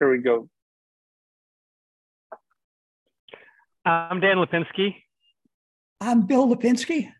[0.00, 0.48] Here we go.
[3.84, 4.96] I'm Dan Lipinski.
[6.00, 7.12] I'm Bill Lipinski.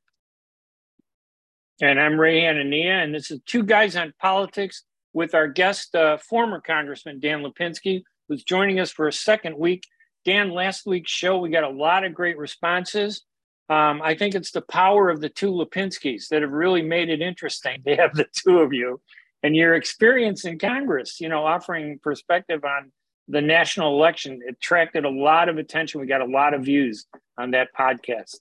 [1.81, 3.05] And I'm Ray Hanania.
[3.05, 4.83] And this is Two Guys on Politics
[5.13, 9.85] with our guest, uh, former Congressman Dan Lipinski, who's joining us for a second week.
[10.25, 13.23] Dan, last week's show, we got a lot of great responses.
[13.69, 17.23] Um, I think it's the power of the two Lipinskis that have really made it
[17.23, 19.01] interesting to have the two of you
[19.45, 22.91] and your experience in Congress, you know, offering perspective on
[23.29, 24.41] the national election.
[24.49, 26.01] Attracted a lot of attention.
[26.01, 27.07] We got a lot of views
[27.39, 28.39] on that podcast.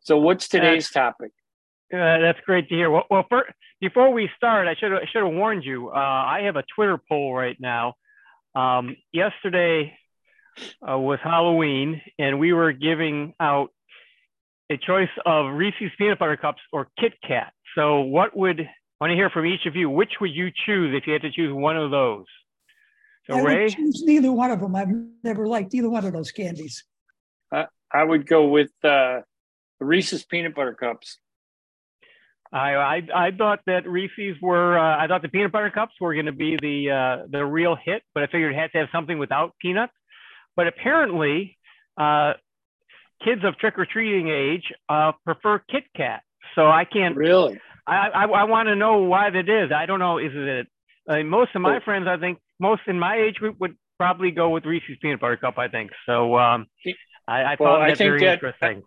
[0.00, 1.32] So, what's today's uh, topic?
[1.92, 2.90] Uh, that's great to hear.
[2.90, 3.44] Well, well for,
[3.82, 5.90] before we start, I should I should have warned you.
[5.90, 7.94] Uh, I have a Twitter poll right now.
[8.54, 9.98] Um, yesterday
[10.90, 13.72] uh, was Halloween, and we were giving out
[14.70, 17.52] a choice of Reese's peanut butter cups or Kit Kat.
[17.74, 18.66] So, what would
[18.98, 19.90] I want to hear from each of you?
[19.90, 22.24] Which would you choose if you had to choose one of those?
[23.26, 24.74] So, I Ray, choose neither one of them.
[24.74, 24.88] I've
[25.22, 26.84] never liked either one of those candies.
[27.54, 29.20] Uh, I would go with uh,
[29.80, 31.18] Reese's peanut butter cups.
[32.52, 36.14] I, I, I thought that Reese's were uh, I thought the peanut butter cups were
[36.14, 38.88] going to be the uh, the real hit, but I figured it had to have
[38.92, 39.92] something without peanuts.
[40.54, 41.58] But apparently,
[41.98, 42.34] uh,
[43.22, 46.22] kids of trick or treating age uh, prefer Kit Kat.
[46.54, 47.60] So I can't really.
[47.86, 49.72] I I, I want to know why that is.
[49.72, 50.18] I don't know.
[50.18, 50.66] Is it
[51.08, 52.06] uh, most of my friends?
[52.08, 55.58] I think most in my age group would probably go with Reese's peanut butter cup.
[55.58, 56.36] I think so.
[56.36, 56.66] Um,
[57.28, 58.82] I, I well, found that very that, interesting.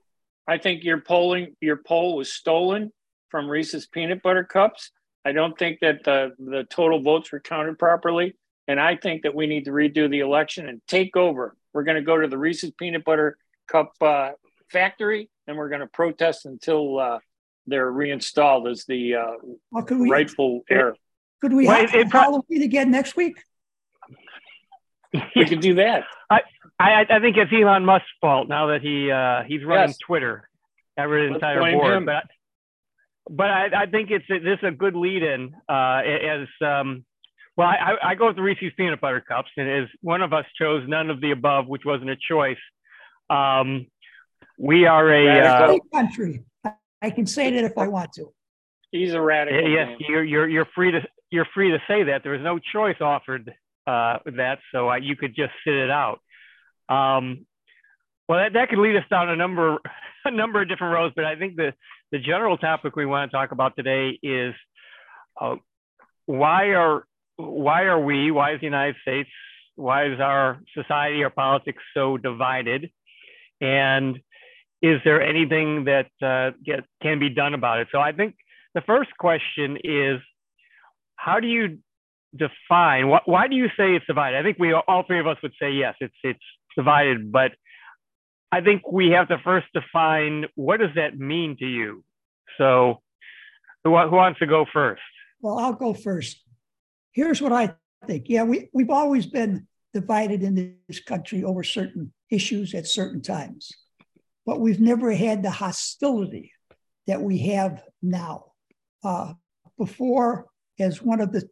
[0.48, 2.92] I think your polling your poll was stolen
[3.30, 4.92] from Reese's peanut butter cups.
[5.26, 8.36] I don't think that the the total votes were counted properly,
[8.68, 11.56] and I think that we need to redo the election and take over.
[11.74, 14.32] We're going to go to the Reese's peanut butter cup uh,
[14.72, 17.20] factory, and we're going to protest until uh,
[17.70, 19.32] they're reinstalled as the uh,
[19.72, 20.96] well, we, rightful heir.
[21.42, 23.42] Could we well, have it, Halloween again next week?
[25.36, 26.04] we could do that.
[26.30, 26.42] I,
[26.80, 29.98] I, I think it's Elon Musk's fault now that he uh, he's running yes.
[29.98, 30.50] Twitter,
[30.98, 31.98] every entire board.
[31.98, 32.06] Him.
[32.06, 32.24] But
[33.30, 37.06] but I, I think it's this is a good lead in uh, as um,
[37.56, 37.68] well.
[37.68, 40.88] I, I go with the Reese's peanut butter cups, and as one of us chose
[40.88, 42.58] none of the above, which wasn't a choice.
[43.30, 43.88] Um,
[44.58, 46.44] we are a uh, country.
[47.02, 48.34] I can say that if I want to.
[48.92, 49.70] He's a radical.
[49.70, 52.24] Yes, you're you're you're free to you're free to say that.
[52.24, 53.54] There was no choice offered
[53.86, 56.20] uh, that, so uh, you could just sit it out.
[56.90, 57.46] Um,
[58.28, 59.78] well, that, that could lead us down a number
[60.26, 61.74] a number of different roads, but I think the
[62.12, 64.54] the general topic we want to talk about today is
[65.40, 65.56] uh,
[66.26, 67.06] why are
[67.38, 69.30] why are we why is the United States
[69.76, 72.92] why is our society our politics so divided,
[73.62, 74.20] and
[74.82, 77.88] is there anything that uh, get, can be done about it?
[77.92, 78.36] So I think
[78.74, 80.20] the first question is
[81.16, 81.80] how do you
[82.36, 84.38] define wh- why do you say it's divided?
[84.38, 86.40] I think we all three of us would say yes, it's it's
[86.76, 87.52] divided, but
[88.52, 92.04] I think we have to first define what does that mean to you.
[92.58, 93.02] So,
[93.84, 95.02] who, who wants to go first?
[95.42, 96.44] Well, I'll go first.
[97.12, 97.76] Here's what I
[98.08, 98.26] think.
[98.28, 103.72] Yeah, we we've always been divided in this country over certain issues at certain times,
[104.50, 106.52] but we've never had the hostility
[107.06, 108.46] that we have now.
[109.04, 109.34] Uh,
[109.78, 110.48] before,
[110.80, 111.48] as one of the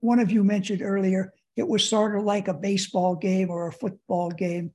[0.00, 3.72] one of you mentioned earlier, it was sort of like a baseball game or a
[3.72, 4.74] football game.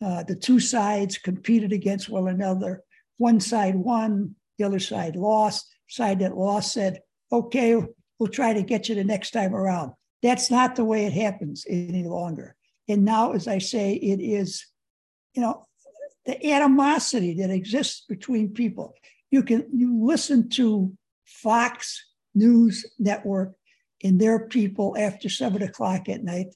[0.00, 2.84] Uh, the two sides competed against one another.
[3.16, 5.66] One side won, the other side lost.
[5.88, 7.00] Side that lost said,
[7.32, 7.74] okay,
[8.20, 9.94] we'll try to get you the next time around.
[10.22, 12.54] That's not the way it happens any longer.
[12.88, 14.64] And now, as I say, it is,
[15.34, 15.66] you know,
[16.26, 18.94] the animosity that exists between people.
[19.30, 20.92] You can you listen to
[21.24, 22.04] Fox
[22.34, 23.54] News Network
[24.02, 26.54] and their people after seven o'clock at night.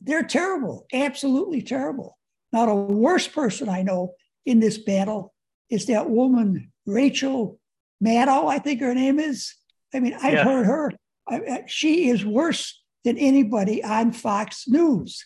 [0.00, 2.18] They're terrible, absolutely terrible.
[2.52, 4.14] Now, the worst person I know
[4.44, 5.34] in this battle
[5.70, 7.58] is that woman, Rachel
[8.02, 9.54] Maddow, I think her name is.
[9.94, 10.44] I mean, I've yeah.
[10.44, 10.92] heard her.
[11.28, 15.24] I, she is worse than anybody on Fox News.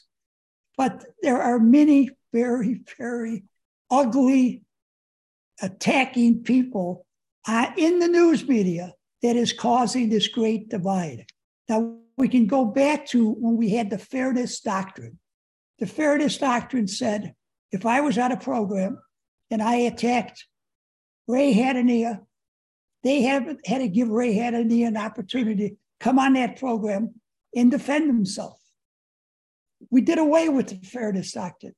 [0.76, 3.44] But there are many very, very
[3.90, 4.62] ugly,
[5.62, 7.06] attacking people
[7.46, 11.26] uh, in the news media that is causing this great divide.
[11.68, 15.18] Now, we can go back to when we had the fairness doctrine.
[15.78, 17.34] The fairness doctrine said
[17.72, 18.98] if I was on a program
[19.50, 20.46] and I attacked
[21.26, 22.20] Ray Hanania,
[23.02, 27.14] they have, had to give Ray Hanania an opportunity to come on that program
[27.54, 28.58] and defend himself.
[29.90, 31.74] We did away with the fairness doctrine.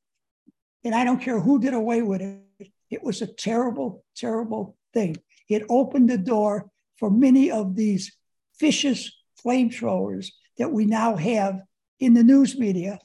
[0.85, 2.71] And I don't care who did away with it.
[2.91, 5.17] It was a terrible, terrible thing.
[5.49, 8.17] It opened the door for many of these
[8.61, 9.11] vicious
[9.45, 11.61] flamethrowers that we now have
[11.99, 12.99] in the news media.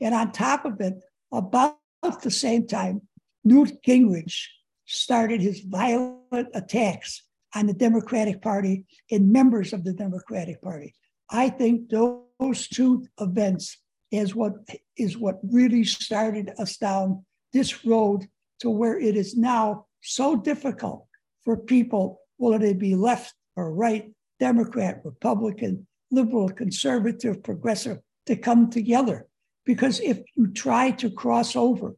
[0.00, 0.94] And on top of it,
[1.32, 1.76] about
[2.22, 3.02] the same time,
[3.44, 4.46] Newt Gingrich
[4.86, 7.22] started his violent attacks
[7.54, 10.94] on the Democratic Party and members of the Democratic Party.
[11.30, 13.78] I think those two events
[14.10, 14.54] is what
[14.96, 18.26] is what really started us down this road
[18.60, 21.06] to where it is now so difficult
[21.44, 24.10] for people, whether they be left or right,
[24.40, 29.26] Democrat, Republican, liberal, conservative, progressive, to come together.
[29.64, 31.94] Because if you try to cross over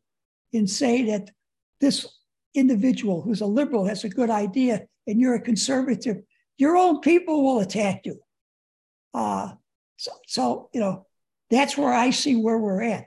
[0.53, 1.31] and say that
[1.81, 2.07] this
[2.55, 6.19] individual who's a liberal has a good idea and you're a conservative,
[6.59, 8.21] your own people will attack you.
[9.15, 9.53] Uh,
[9.97, 11.07] so, so, you know,
[11.51, 13.07] that's where I see where we're at.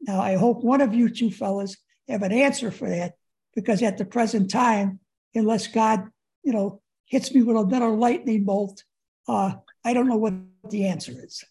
[0.00, 1.76] Now, I hope one of you two fellas
[2.08, 3.14] have an answer for that,
[3.54, 5.00] because at the present time,
[5.34, 6.08] unless God,
[6.42, 8.84] you know, hits me with another lightning bolt,
[9.28, 9.52] uh,
[9.84, 10.34] I don't know what
[10.70, 11.44] the answer is.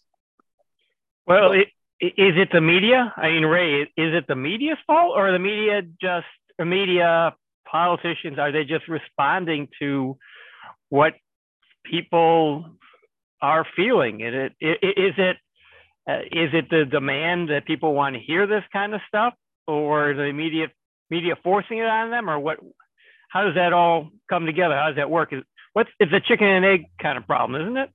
[1.26, 1.64] Well, is
[2.00, 3.12] it the media?
[3.16, 6.26] I mean, Ray, is it the media's fault, or the media just
[6.58, 7.34] the media
[7.70, 10.18] politicians are they just responding to
[10.88, 11.14] what
[11.84, 12.64] people
[13.40, 14.20] are feeling?
[14.20, 15.36] Is it is it
[16.10, 19.34] Uh, is it the demand that people want to hear this kind of stuff,
[19.66, 20.66] or the media
[21.08, 22.58] media forcing it on them, or what?
[23.28, 24.74] How does that all come together?
[24.74, 25.32] How does that work?
[25.32, 25.42] Is
[25.72, 27.90] what's it's a chicken and egg kind of problem, isn't it?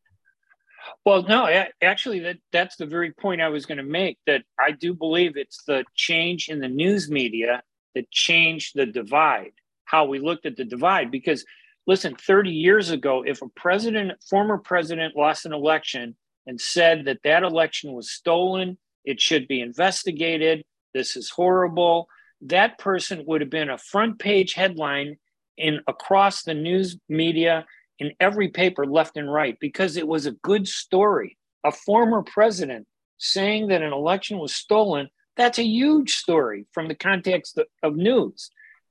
[1.04, 1.48] Well, no,
[1.82, 4.18] actually, that that's the very point I was going to make.
[4.28, 7.64] That I do believe it's the change in the news media
[7.96, 9.54] that changed the divide,
[9.86, 11.12] how we looked at the divide.
[11.12, 11.44] Because
[11.88, 16.16] listen, 30 years ago, if a president, former president, lost an election
[16.48, 20.64] and said that that election was stolen, it should be investigated.
[20.94, 22.08] This is horrible.
[22.42, 25.18] That person would have been a front page headline
[25.58, 27.66] in across the news media
[28.00, 31.38] in every paper left and right because it was a good story.
[31.64, 32.88] A former president
[33.18, 38.50] saying that an election was stolen, that's a huge story from the context of news.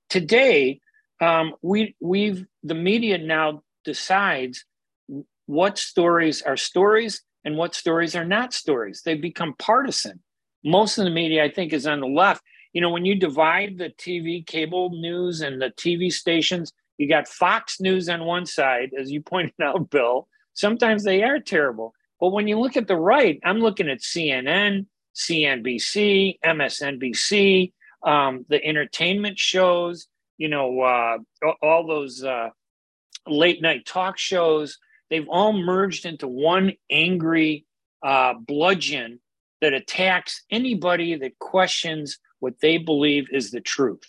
[0.09, 0.81] Today,
[1.21, 4.65] um, we we've the media now decides
[5.47, 9.03] what stories are stories and what stories are not stories.
[9.05, 10.21] They've become partisan.
[10.65, 12.43] Most of the media, I think, is on the left.
[12.73, 17.29] You know, when you divide the TV cable news and the TV stations, you got
[17.29, 20.29] Fox News on one side, as you pointed out, Bill.
[20.55, 21.93] Sometimes they are terrible.
[22.21, 27.73] But when you look at the right, I'm looking at CNN, CNBC, MSNBC,
[28.05, 30.07] um, the entertainment shows,
[30.39, 31.19] you know, uh,
[31.63, 32.51] all those uh,
[33.27, 34.79] late night talk shows.
[35.11, 37.67] They've all merged into one angry
[38.03, 39.21] uh, bludgeon
[39.61, 44.03] that attacks anybody that questions what they believe is the truth.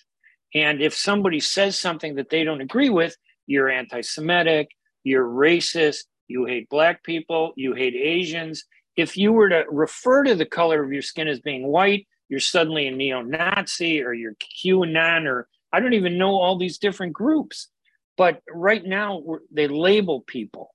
[0.54, 3.16] And if somebody says something that they don't agree with,
[3.48, 4.70] you're anti Semitic,
[5.04, 8.66] you're racist, you hate Black people, you hate Asians.
[8.98, 12.40] If you were to refer to the color of your skin as being white, you're
[12.40, 17.14] suddenly a neo Nazi or you're QAnon or I don't even know all these different
[17.14, 17.70] groups.
[18.18, 20.75] But right now, they label people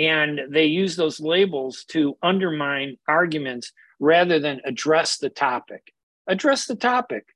[0.00, 5.92] and they use those labels to undermine arguments rather than address the topic.
[6.26, 7.26] Address the topic.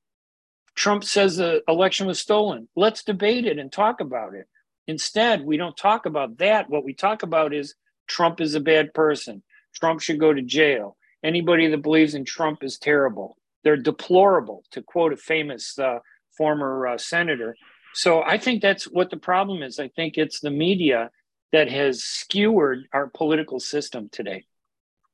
[0.73, 2.67] Trump says the election was stolen.
[2.75, 4.47] Let's debate it and talk about it.
[4.87, 6.67] Instead, we don't talk about that.
[6.67, 7.75] What we talk about is
[8.07, 9.43] Trump is a bad person.
[9.75, 10.97] Trump should go to jail.
[11.23, 13.37] Anybody that believes in Trump is terrible.
[13.63, 15.99] They're deplorable, to quote a famous uh,
[16.35, 17.55] former uh, senator.
[17.93, 19.79] So I think that's what the problem is.
[19.79, 21.11] I think it's the media
[21.51, 24.45] that has skewered our political system today.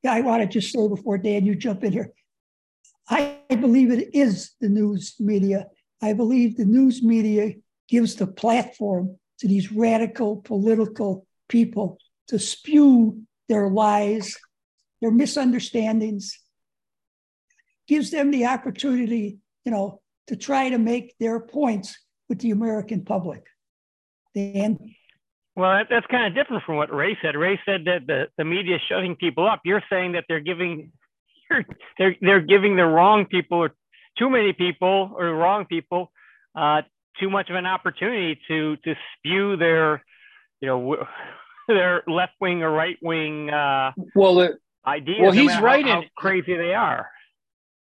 [0.03, 2.11] Yeah, I want to just say before Dan, you jump in here.
[3.09, 5.67] I believe it is the news media.
[6.01, 7.53] I believe the news media
[7.87, 11.97] gives the platform to these radical political people
[12.27, 14.37] to spew their lies,
[15.01, 16.39] their misunderstandings,
[17.87, 23.03] gives them the opportunity, you know, to try to make their points with the American
[23.03, 23.43] public.
[24.33, 24.77] Dan?
[25.55, 27.35] Well, that's kind of different from what Ray said.
[27.35, 29.61] Ray said that the, the media is shutting people up.
[29.65, 30.91] You're saying that they're giving
[31.97, 33.75] they're they're giving the wrong people or
[34.17, 36.11] too many people or wrong people
[36.55, 36.81] uh,
[37.19, 40.03] too much of an opportunity to to spew their
[40.61, 41.05] you know
[41.67, 45.19] their left wing or right wing uh, well the, ideas.
[45.21, 47.09] Well, he's right how, in crazy they are.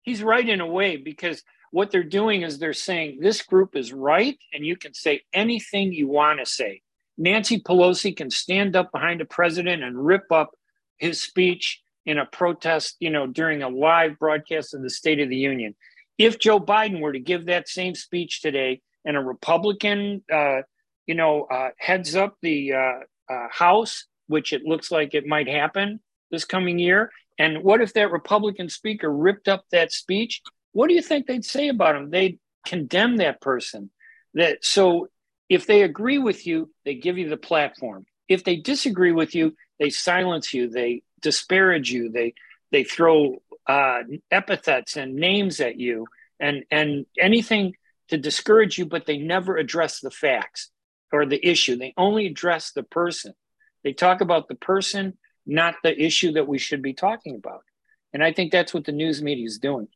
[0.03, 3.91] He's right in a way because what they're doing is they're saying this group is
[3.91, 6.82] right and you can say anything you want to say.
[7.17, 10.51] Nancy Pelosi can stand up behind a president and rip up
[10.97, 15.29] his speech in a protest, you know, during a live broadcast of the State of
[15.29, 15.75] the Union.
[16.17, 20.61] If Joe Biden were to give that same speech today and a Republican, uh,
[21.07, 25.47] you know, uh, heads up the uh, uh House, which it looks like it might
[25.47, 25.99] happen
[26.33, 30.41] this coming year, And what if that Republican speaker ripped up that speech?
[30.71, 32.09] What do you think they'd say about him?
[32.09, 33.91] They'd condemn that person.
[34.33, 35.09] That so
[35.53, 38.05] if they agree with you, they give you the platform.
[38.27, 40.69] If they disagree with you, they silence you.
[40.69, 42.09] They disparage you.
[42.09, 42.33] They
[42.71, 43.99] they throw uh,
[44.31, 46.07] epithets and names at you
[46.39, 47.75] and and anything
[48.09, 50.71] to discourage you, but they never address the facts
[51.11, 51.75] or the issue.
[51.75, 53.33] They only address the person.
[53.83, 57.61] They talk about the person, not the issue that we should be talking about.
[58.11, 59.87] And I think that's what the news media is doing.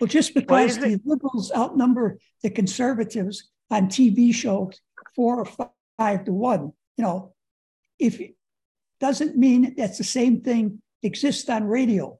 [0.00, 4.80] Well, just because the liberals outnumber the conservatives on TV shows
[5.14, 5.68] four or
[5.98, 7.34] five to one, you know,
[7.98, 8.36] if it
[9.00, 12.18] doesn't mean that's the same thing exists on radio.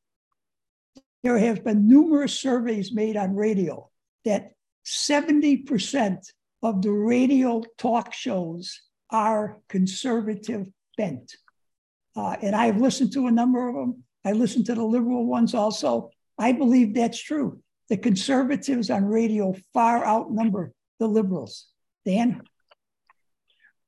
[1.22, 3.90] There have been numerous surveys made on radio
[4.24, 4.52] that
[4.84, 6.18] 70%
[6.62, 11.36] of the radio talk shows are conservative bent.
[12.14, 14.04] Uh, and I've listened to a number of them.
[14.24, 16.10] I listened to the liberal ones also.
[16.38, 17.60] I believe that's true.
[17.88, 21.66] The conservatives on radio far outnumber the liberals.
[22.04, 22.42] Dan?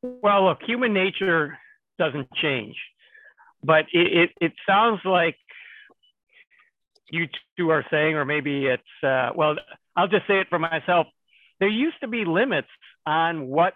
[0.02, 1.58] Well, look, human nature
[1.98, 2.76] doesn't change,
[3.62, 5.36] but it, it, it sounds like
[7.10, 9.56] you two are saying, or maybe it's, uh, well,
[9.96, 11.06] I'll just say it for myself.
[11.58, 12.68] There used to be limits
[13.06, 13.74] on what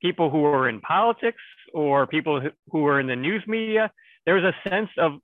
[0.00, 1.42] people who were in politics
[1.74, 3.90] or people who were in the news media,
[4.24, 5.18] there was a sense of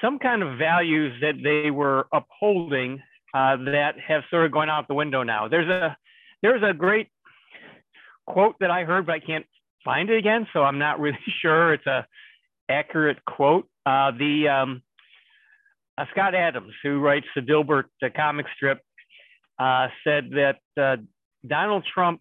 [0.00, 3.02] some kind of values that they were upholding
[3.34, 5.48] uh, that have sort of gone out the window now.
[5.48, 5.96] There's a
[6.42, 7.08] there's a great
[8.26, 9.46] quote that I heard, but I can't
[9.84, 12.06] find it again, so I'm not really sure it's a
[12.68, 13.68] accurate quote.
[13.84, 14.82] Uh, the um,
[15.96, 18.80] uh, Scott Adams, who writes the Dilbert the comic strip,
[19.58, 20.96] uh, said that uh,
[21.46, 22.20] Donald Trump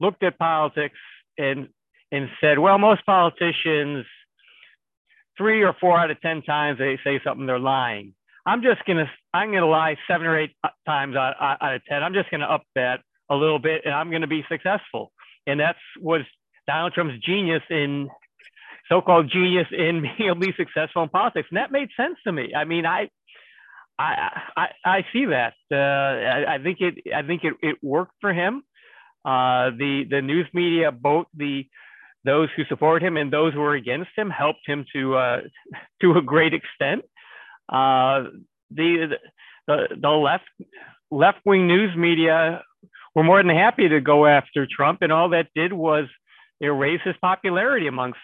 [0.00, 0.98] looked at politics
[1.38, 1.68] and
[2.10, 4.06] and said, well, most politicians,
[5.36, 8.14] three or four out of ten times they say something, they're lying.
[8.44, 10.52] I'm just gonna I'm gonna lie seven or eight
[10.86, 12.02] times out, out of ten.
[12.02, 15.12] I'm just gonna up that a little bit, and I'm gonna be successful.
[15.46, 16.22] And that's was
[16.66, 18.08] Donald Trump's genius in
[18.88, 22.32] so-called genius in being able to be successful in politics, and that made sense to
[22.32, 22.54] me.
[22.54, 23.08] I mean, I
[23.98, 25.54] I, I, I see that.
[25.72, 26.94] Uh, I, I, think it.
[27.14, 28.62] I think it, it worked for him.
[29.24, 31.66] Uh, the the news media, both the
[32.24, 35.40] those who support him and those who were against him, helped him to uh,
[36.02, 37.02] to a great extent.
[37.68, 38.24] Uh,
[38.70, 39.16] the,
[39.66, 40.44] the the left
[41.10, 42.62] left wing news media
[43.18, 46.04] were more than happy to go after Trump, and all that did was
[46.60, 48.20] raise his popularity amongst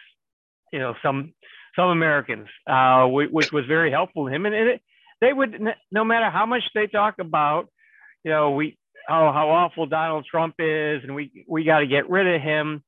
[0.73, 1.35] you know some
[1.75, 4.47] some Americans, uh, which was very helpful to him.
[4.47, 4.81] And it,
[5.21, 5.61] they would
[5.91, 7.67] no matter how much they talk about,
[8.23, 8.79] you know, we
[9.11, 12.85] oh how awful Donald Trump is, and we we got to get rid of him.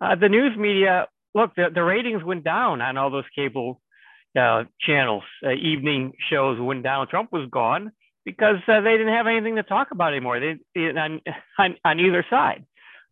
[0.00, 1.06] Uh, the news media,
[1.36, 3.80] look, the, the ratings went down on all those cable
[4.36, 7.92] uh, channels, uh, evening shows when Donald Trump was gone
[8.24, 10.40] because uh, they didn't have anything to talk about anymore.
[10.40, 11.20] They, on,
[11.58, 12.64] on, on either side.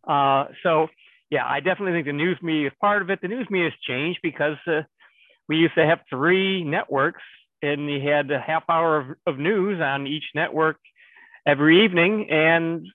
[0.07, 0.87] Uh, so
[1.29, 3.19] yeah, I definitely think the news media is part of it.
[3.21, 4.81] The news media has changed because uh,
[5.47, 7.23] we used to have three networks
[7.61, 10.77] and he had a half hour of, of news on each network
[11.45, 12.85] every evening and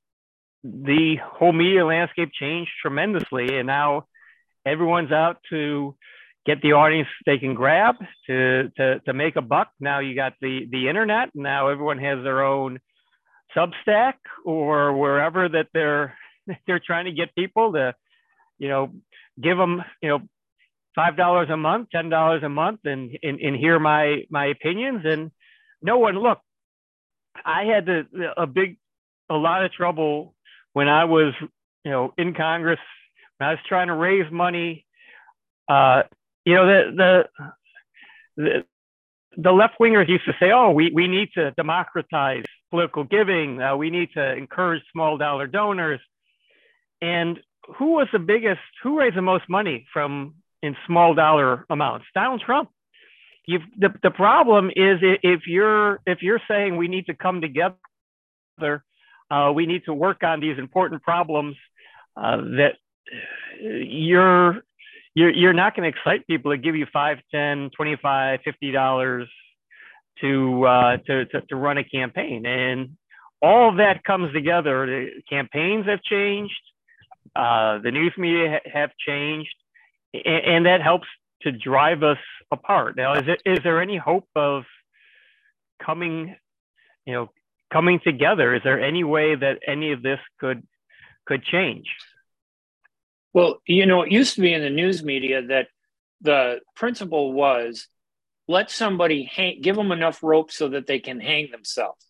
[0.62, 4.06] the whole media landscape changed tremendously and now
[4.66, 5.94] everyone's out to
[6.48, 7.94] get the audience they can grab
[8.26, 12.22] to, to, to make a buck now you got the, the internet now everyone has
[12.24, 12.78] their own
[13.56, 14.14] substack
[14.44, 16.16] or wherever that they're
[16.66, 17.94] they're trying to get people to
[18.58, 18.92] you know
[19.40, 20.20] give them you know
[20.98, 25.02] five dollars a month, ten dollars a month, and, and and hear my my opinions.
[25.04, 25.30] And
[25.80, 26.40] no one look.
[27.44, 28.78] I had the, a big,
[29.30, 30.34] a lot of trouble
[30.72, 31.34] when I was,
[31.84, 32.80] you know, in Congress.
[33.36, 34.84] When I was trying to raise money.
[35.68, 36.02] Uh,
[36.48, 38.64] you know, the the the,
[39.36, 43.60] the left wingers used to say, "Oh, we we need to democratize political giving.
[43.60, 46.00] Uh, we need to encourage small dollar donors."
[47.02, 47.38] And
[47.76, 48.60] who was the biggest?
[48.82, 52.06] Who raised the most money from in small dollar amounts.
[52.14, 52.70] Donald Trump.
[53.46, 58.84] You've, the, the problem is if you're if you're saying we need to come together,
[59.30, 61.56] uh, we need to work on these important problems
[62.16, 62.72] uh, that
[63.60, 64.62] you're
[65.18, 69.28] you're, you're not going to excite people to give you 5 10 25 50 dollars
[70.20, 72.96] to, uh, to, to to run a campaign and
[73.40, 76.62] all that comes together the campaigns have changed
[77.36, 79.54] uh, the news media ha- have changed
[80.14, 81.06] and that helps
[81.42, 82.18] to drive us
[82.50, 82.96] apart.
[82.96, 84.64] Now, is it is there any hope of
[85.84, 86.34] coming,
[87.06, 87.30] you know,
[87.72, 88.54] coming together?
[88.54, 90.66] Is there any way that any of this could
[91.26, 91.86] could change?
[93.32, 95.68] Well, you know, it used to be in the news media that
[96.20, 97.86] the principle was
[98.48, 102.04] let somebody hang, give them enough rope so that they can hang themselves.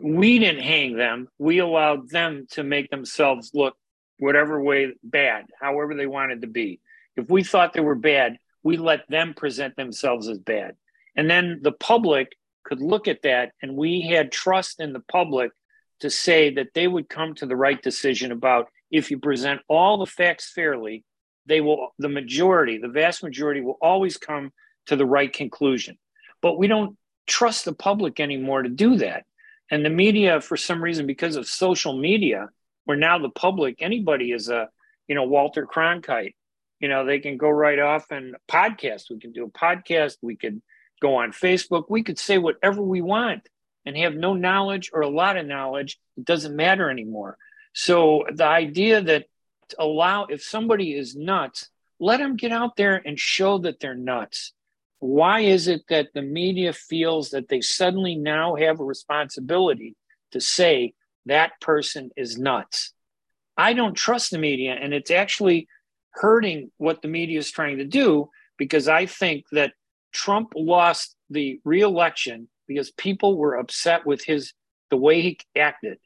[0.00, 1.28] We didn't hang them.
[1.38, 3.76] We allowed them to make themselves look
[4.18, 6.80] whatever way bad, however they wanted to be.
[7.16, 10.74] If we thought they were bad, we let them present themselves as bad.
[11.16, 12.32] And then the public
[12.64, 15.52] could look at that, and we had trust in the public
[16.00, 19.98] to say that they would come to the right decision about if you present all
[19.98, 21.02] the facts fairly,
[21.46, 24.52] they will, the majority, the vast majority will always come
[24.86, 25.98] to the right conclusion.
[26.40, 26.96] But we don't
[27.26, 29.24] trust the public anymore to do that.
[29.68, 32.50] And the media, for some reason, because of social media,
[32.84, 34.68] where now the public, anybody is a,
[35.08, 36.36] you know, Walter Cronkite,
[36.78, 39.10] you know, they can go right off and podcast.
[39.10, 40.18] We can do a podcast.
[40.22, 40.62] We could
[41.02, 41.86] go on Facebook.
[41.88, 43.48] We could say whatever we want
[43.84, 45.98] and have no knowledge or a lot of knowledge.
[46.16, 47.36] It doesn't matter anymore.
[47.74, 49.26] So the idea that
[49.78, 51.68] allow, if somebody is nuts,
[52.00, 54.52] let them get out there and show that they're nuts.
[55.00, 59.96] Why is it that the media feels that they suddenly now have a responsibility
[60.30, 60.94] to say
[61.26, 62.92] that person is nuts?
[63.56, 65.68] I don't trust the media, and it's actually
[66.10, 69.72] hurting what the media is trying to do because I think that
[70.12, 74.52] Trump lost the reelection because people were upset with his
[74.90, 75.98] the way he acted.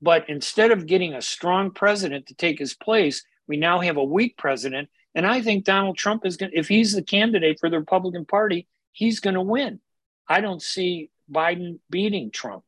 [0.00, 4.04] But instead of getting a strong president to take his place, we now have a
[4.04, 4.88] weak president.
[5.14, 8.24] And I think Donald Trump is going to, if he's the candidate for the Republican
[8.24, 9.80] Party, he's going to win.
[10.28, 12.64] I don't see Biden beating Trump.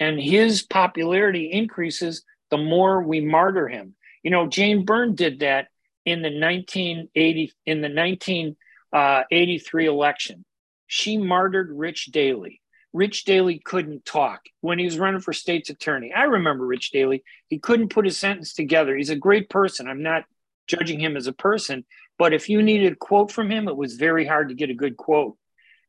[0.00, 3.94] And his popularity increases the more we martyr him.
[4.22, 5.68] You know, Jane Byrne did that
[6.04, 10.44] in the 1980 in the 1983 uh, election.
[10.86, 12.61] She martyred Rich Daley.
[12.92, 16.12] Rich Daley couldn't talk when he was running for state's attorney.
[16.12, 17.24] I remember Rich Daley.
[17.48, 18.96] He couldn't put his sentence together.
[18.96, 19.88] He's a great person.
[19.88, 20.24] I'm not
[20.66, 21.84] judging him as a person,
[22.18, 24.74] but if you needed a quote from him, it was very hard to get a
[24.74, 25.36] good quote.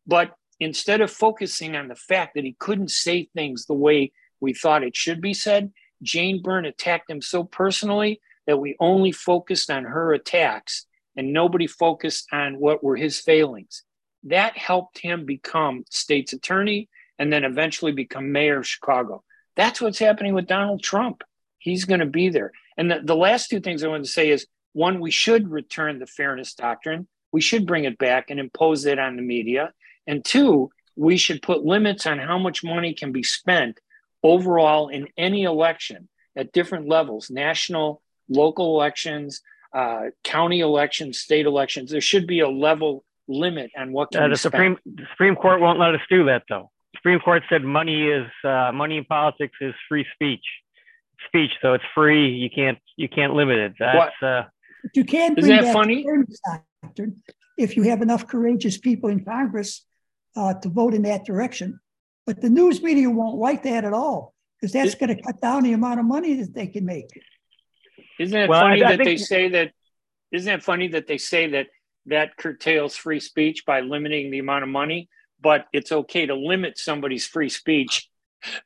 [0.08, 4.54] But instead of focusing on the fact that he couldn't say things the way we
[4.54, 9.70] thought it should be said, Jane Byrne attacked him so personally that we only focused
[9.70, 13.84] on her attacks and nobody focused on what were his failings.
[14.24, 19.24] That helped him become state's attorney and then eventually become mayor of Chicago.
[19.56, 21.24] That's what's happening with Donald Trump.
[21.60, 22.52] He's going to be there.
[22.78, 26.00] And the, the last two things I want to say is one, we should return
[26.00, 27.08] the fairness doctrine.
[27.32, 29.72] We should bring it back and impose it on the media.
[30.08, 33.80] And two, we should put limits on how much money can be spent
[34.24, 39.42] overall in any election at different levels national, local elections,
[39.74, 41.92] uh, county elections, state elections.
[41.92, 45.62] There should be a level limit on what can uh, the Supreme the Supreme Court
[45.62, 46.72] won't let us do that though.
[47.04, 50.46] The Supreme Court said money is uh, money in politics is free speech.
[51.28, 52.30] Speech, so it's free.
[52.30, 53.74] You can't you can't limit it.
[53.78, 54.44] That's uh,
[54.96, 55.38] you can't.
[55.38, 56.06] Is that funny?
[57.58, 59.86] If you have enough courageous people in Congress
[60.38, 61.80] uh, to vote in that direction,
[62.26, 65.64] but the news media won't like that at all because that's going to cut down
[65.64, 67.10] the amount of money that they can make.
[68.18, 69.72] Isn't it well, funny I, I that they say that?
[70.32, 71.68] Isn't it funny that they say that
[72.06, 75.10] that curtails free speech by limiting the amount of money,
[75.44, 78.10] but it's okay to limit somebody's free speech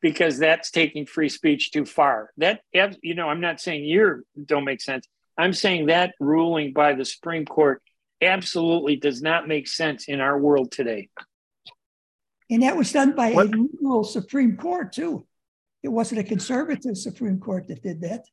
[0.01, 2.31] because that's taking free speech too far.
[2.37, 2.61] That
[3.01, 5.07] you know, I'm not saying you don't make sense.
[5.37, 7.81] I'm saying that ruling by the Supreme Court
[8.21, 11.09] absolutely does not make sense in our world today.
[12.49, 13.47] And that was done by what?
[13.47, 15.27] a liberal Supreme Court too.
[15.83, 18.25] It wasn't a conservative Supreme Court that did that.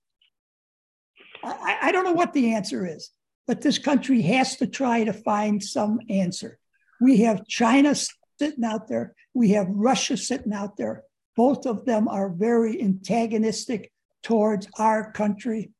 [1.42, 3.10] I, I don't know what the answer is
[3.46, 6.58] but this country has to try to find some answer.
[7.00, 7.94] We have China
[8.38, 11.02] sitting out there, we have Russia sitting out there.
[11.36, 13.92] Both of them are very antagonistic
[14.22, 15.72] towards our country.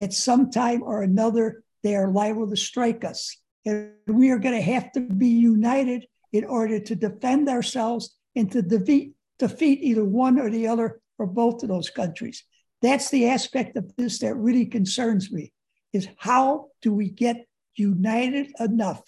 [0.00, 3.36] At some time or another, they are liable to strike us.
[3.64, 8.50] And we are going to have to be united in order to defend ourselves and
[8.52, 12.44] to defeat, defeat either one or the other or both of those countries.
[12.80, 15.52] That's the aspect of this that really concerns me
[15.92, 19.02] is how do we get united enough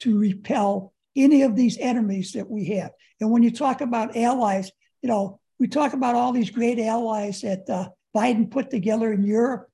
[0.00, 2.90] to repel any of these enemies that we have?
[3.20, 4.70] And when you talk about allies,
[5.02, 9.24] you know, we talk about all these great allies that uh, Biden put together in
[9.24, 9.68] Europe.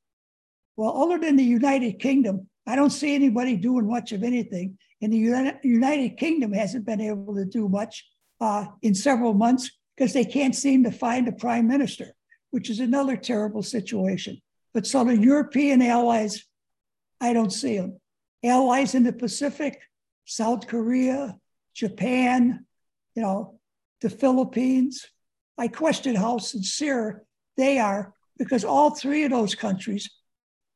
[0.77, 4.79] Well, other than the United Kingdom, I don't see anybody doing much of anything.
[5.01, 8.05] And the United Kingdom hasn't been able to do much
[8.41, 12.15] uh, in several months because they can't seem to find a prime minister,
[12.51, 14.41] which is another terrible situation.
[14.75, 16.45] But so the European allies
[17.21, 18.01] I don't see them.
[18.45, 19.81] Allies in the Pacific,
[20.27, 21.37] South Korea,
[21.75, 22.67] Japan,
[23.15, 23.59] you know,
[24.03, 25.07] the Philippines.
[25.57, 27.25] I question how sincere
[27.57, 30.11] they are because all three of those countries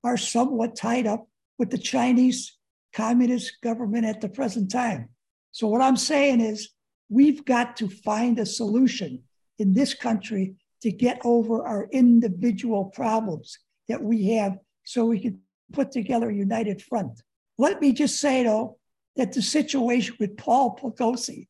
[0.03, 2.57] are somewhat tied up with the Chinese
[2.95, 5.11] communist government at the present time.
[5.53, 6.71] So, what I'm saying is,
[7.09, 9.23] we've got to find a solution
[9.59, 13.59] in this country to get over our individual problems
[13.89, 15.41] that we have so we can
[15.73, 17.21] put together a united front.
[17.59, 18.79] Let me just say, though,
[19.17, 21.49] that the situation with Paul Pelosi,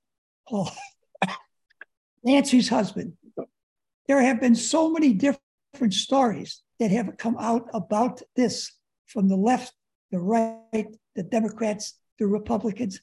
[0.48, 0.70] Paul,
[2.24, 3.14] Nancy's husband,
[4.08, 8.72] there have been so many different stories that have come out about this
[9.06, 9.72] from the left,
[10.10, 13.00] the right, the Democrats, the Republicans.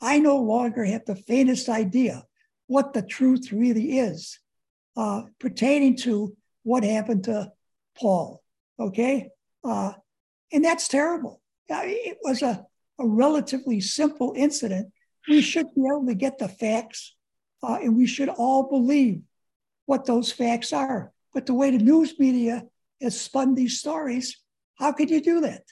[0.00, 2.24] I no longer have the faintest idea
[2.66, 4.38] what the truth really is
[4.96, 7.52] uh, pertaining to what happened to
[7.98, 8.42] Paul.
[8.78, 9.28] Okay.
[9.64, 9.92] Uh,
[10.52, 11.40] and that's terrible.
[11.68, 12.66] It was a,
[13.02, 14.92] a relatively simple incident.
[15.28, 17.14] We should be able to get the facts,
[17.62, 19.22] uh, and we should all believe
[19.86, 21.12] what those facts are.
[21.34, 22.64] But the way the news media
[23.00, 24.38] has spun these stories,
[24.76, 25.62] how could you do that?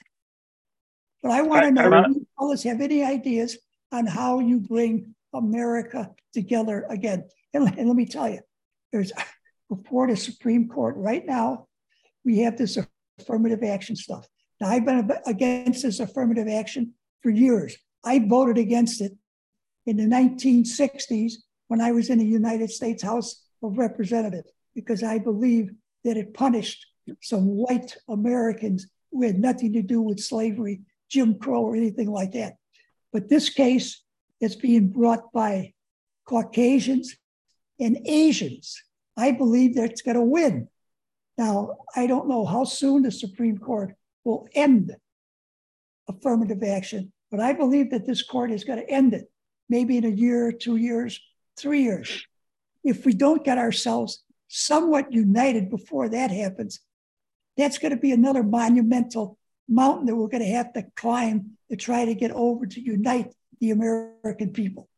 [1.21, 3.57] But I want to know if you fellas have any ideas
[3.91, 7.25] on how you bring America together again.
[7.53, 8.39] And, and let me tell you,
[8.91, 9.11] there's
[9.69, 11.67] before the Supreme Court right now,
[12.25, 12.77] we have this
[13.19, 14.27] affirmative action stuff.
[14.59, 17.77] Now, I've been against this affirmative action for years.
[18.03, 19.13] I voted against it
[19.85, 21.33] in the 1960s
[21.67, 25.71] when I was in the United States House of Representatives because I believe
[26.03, 26.85] that it punished
[27.21, 32.31] some white Americans who had nothing to do with slavery, Jim Crow, or anything like
[32.33, 32.53] that.
[33.11, 34.01] But this case
[34.39, 35.73] is being brought by
[36.25, 37.15] Caucasians
[37.79, 38.81] and Asians.
[39.17, 40.67] I believe that it's going to win.
[41.37, 44.95] Now, I don't know how soon the Supreme Court will end
[46.07, 49.29] affirmative action, but I believe that this court is going to end it
[49.69, 51.19] maybe in a year, two years,
[51.57, 52.25] three years.
[52.83, 56.81] If we don't get ourselves somewhat united before that happens,
[57.57, 59.37] that's going to be another monumental
[59.69, 63.33] mountain that we're going to have to climb to try to get over to unite
[63.61, 64.89] the American people.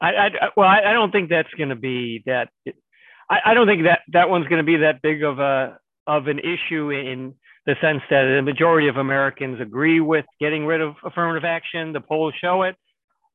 [0.00, 2.48] I, I well, I, don't think that's going to be that.
[3.28, 6.26] I, I don't think that that one's going to be that big of a of
[6.26, 7.34] an issue in
[7.70, 11.92] the sense that the majority of Americans agree with getting rid of affirmative action.
[11.92, 12.74] The polls show it.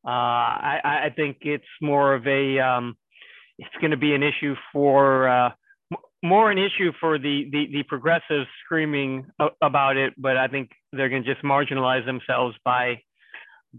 [0.05, 2.95] Uh, I, I, think it's more of a um,
[3.57, 5.49] it's going to be an issue for uh,
[6.21, 9.25] more an issue for the, the, the progressives screaming
[9.61, 13.01] about it, but I think they're going to just marginalize themselves by,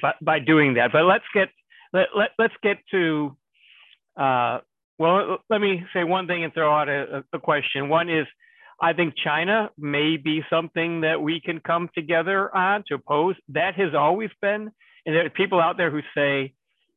[0.01, 0.91] by, by doing that.
[0.93, 1.49] But let's get,
[1.93, 3.37] let, let, let's get to,
[4.17, 4.61] uh,
[4.99, 7.89] well, let me say one thing and throw out a, a question.
[7.89, 8.27] One is,
[8.81, 13.35] I think China may be something that we can come together on to oppose.
[13.49, 14.71] That has always been,
[15.07, 16.53] and there are people out there who say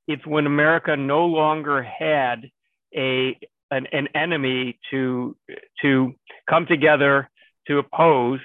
[0.08, 2.50] it's when America no longer had
[2.96, 3.38] a
[3.72, 5.36] an, an enemy to
[5.82, 6.13] to
[6.50, 7.30] come together
[7.68, 8.39] to oppose,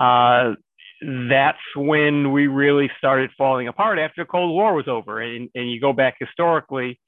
[0.00, 0.54] uh,
[1.30, 5.20] that's when we really started falling apart after the Cold War was over.
[5.20, 6.98] And, and you go back historically,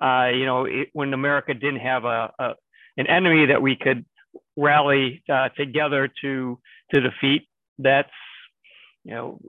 [0.00, 2.54] uh, you know, it, when America didn't have a, a,
[2.96, 4.04] an enemy that we could
[4.58, 6.58] rally uh, together to
[6.92, 7.48] to defeat.
[7.78, 8.10] That's
[9.04, 9.40] you know,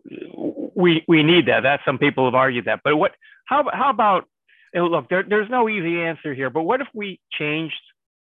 [0.75, 1.63] we we need that.
[1.63, 2.81] That some people have argued that.
[2.83, 3.13] But what?
[3.45, 4.25] How how about
[4.73, 7.81] look, there, there's no easy answer here, but what if we changed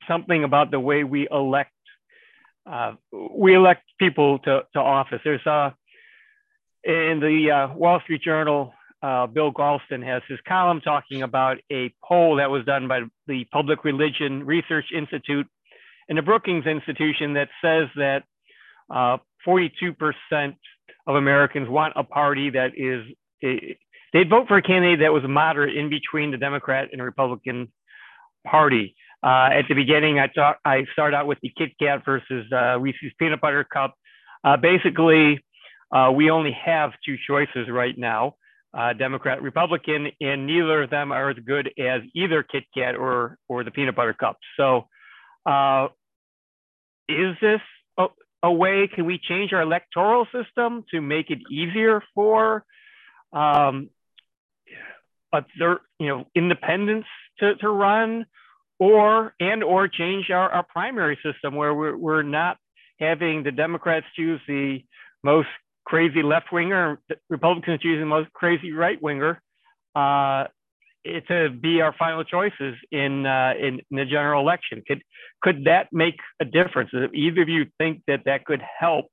[0.08, 1.70] something about the way we elect
[2.70, 5.20] uh, we elect people to, to office?
[5.22, 5.70] There's uh,
[6.84, 11.94] in the uh, Wall Street Journal, uh, Bill Galston has his column talking about a
[12.02, 15.46] poll that was done by the Public Religion Research Institute
[16.10, 18.24] and the Brookings Institution that says that
[18.90, 20.48] 42% uh,
[21.06, 23.06] of Americans want a party that is
[24.12, 27.72] they'd vote for a candidate that was moderate in between the Democrat and Republican
[28.44, 28.96] Party.
[29.22, 32.78] Uh, at the beginning, I thought I start out with the Kit Kat versus uh,
[32.78, 33.94] Reese's Peanut Butter Cup.
[34.42, 35.44] Uh, basically,
[35.94, 38.34] uh, we only have two choices right now:
[38.76, 43.36] uh, Democrat, Republican, and neither of them are as good as either Kit Kat or
[43.48, 44.38] or the Peanut Butter Cup.
[44.56, 44.88] So,
[47.10, 47.60] is this
[47.98, 48.06] a,
[48.42, 48.88] a way?
[48.92, 52.64] Can we change our electoral system to make it easier for
[53.32, 53.90] um,
[55.32, 57.06] other, you know, independence
[57.38, 58.26] to, to run
[58.78, 62.56] or and or change our, our primary system where we're, we're not
[62.98, 64.82] having the Democrats choose the
[65.22, 65.48] most
[65.84, 69.40] crazy left winger, Republicans choose the most crazy right winger,
[69.94, 70.44] uh,
[71.04, 74.82] to be our final choices in, uh, in, in the general election.
[74.86, 75.02] Could
[75.42, 76.90] could that make a difference?
[76.92, 79.06] If either of you think that that could help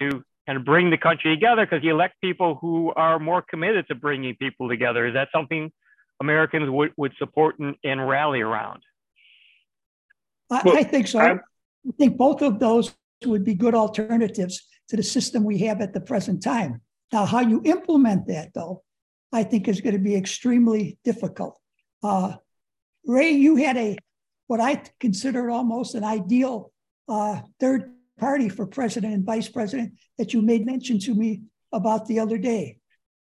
[0.00, 3.86] to kind of bring the country together because you elect people who are more committed
[3.88, 5.06] to bringing people together.
[5.06, 5.70] Is that something
[6.20, 8.82] Americans would, would support and, and rally around?
[10.50, 11.18] I, well, I think so.
[11.18, 11.40] I'm,
[11.88, 15.94] I think both of those would be good alternatives to the system we have at
[15.94, 16.82] the present time.
[17.12, 18.82] Now, how you implement that, though,
[19.34, 21.58] I think is going to be extremely difficult.
[22.04, 22.36] Uh,
[23.04, 23.98] Ray, you had a
[24.46, 26.72] what I consider almost an ideal
[27.08, 31.42] uh, third party for president and vice president that you made mention to me
[31.72, 32.78] about the other day.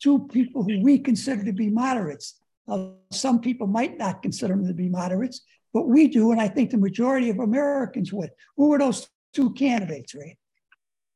[0.03, 2.41] Two people who we consider to be moderates.
[2.67, 5.43] Uh, some people might not consider them to be moderates,
[5.75, 8.31] but we do, and I think the majority of Americans would.
[8.57, 10.39] Who were those two candidates, Ray?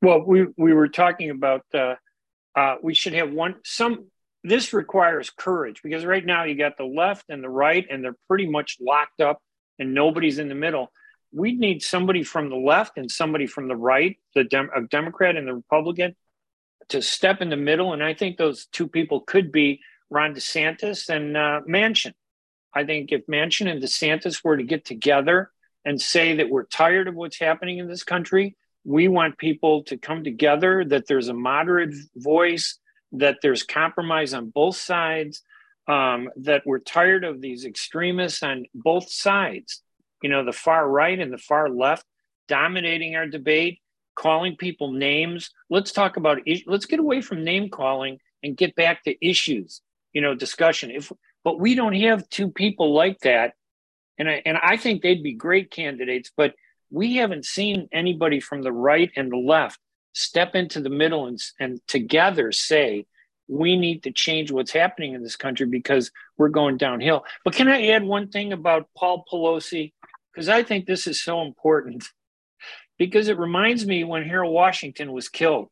[0.02, 1.94] Well, we we were talking about uh,
[2.54, 3.54] uh, we should have one.
[3.64, 4.10] Some
[4.44, 8.16] this requires courage because right now you got the left and the right, and they're
[8.28, 9.40] pretty much locked up,
[9.78, 10.90] and nobody's in the middle.
[11.32, 15.36] We'd need somebody from the left and somebody from the right, the Dem- a Democrat
[15.36, 16.14] and the Republican,
[16.88, 17.92] to step in the middle.
[17.92, 22.12] And I think those two people could be Ron DeSantis and uh, Manchin.
[22.74, 25.50] I think if Manchin and DeSantis were to get together
[25.84, 29.96] and say that we're tired of what's happening in this country, we want people to
[29.96, 32.78] come together, that there's a moderate voice,
[33.12, 35.42] that there's compromise on both sides,
[35.88, 39.82] um, that we're tired of these extremists on both sides,
[40.22, 42.04] you know, the far right and the far left
[42.48, 43.80] dominating our debate,
[44.14, 45.50] calling people names.
[45.70, 49.80] Let's talk about, let's get away from name calling and get back to issues,
[50.12, 50.90] you know, discussion.
[50.90, 51.12] If,
[51.44, 53.54] but we don't have two people like that.
[54.18, 56.54] And I, and I think they'd be great candidates, but
[56.90, 59.78] we haven't seen anybody from the right and the left
[60.12, 63.06] step into the middle and, and together say,
[63.48, 67.24] we need to change what's happening in this country because we're going downhill.
[67.44, 69.92] But can I add one thing about Paul Pelosi?
[70.32, 72.04] Because I think this is so important
[72.98, 75.68] because it reminds me when Harold Washington was killed.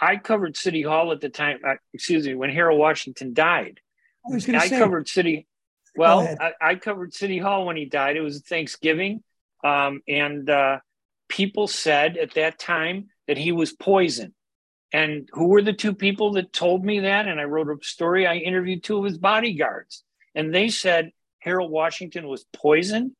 [0.00, 3.80] I covered City Hall at the time, uh, excuse me, when Harold Washington died.
[4.26, 5.46] I, was I say, covered City,
[5.96, 8.16] well, I, I, covered City Hall when he died.
[8.16, 9.22] It was Thanksgiving.
[9.64, 10.78] Um, and uh,
[11.28, 14.32] people said at that time that he was poisoned.
[14.92, 17.26] And who were the two people that told me that?
[17.26, 18.26] And I wrote a story.
[18.26, 21.10] I interviewed two of his bodyguards, and they said
[21.40, 23.12] Harold Washington was poisoned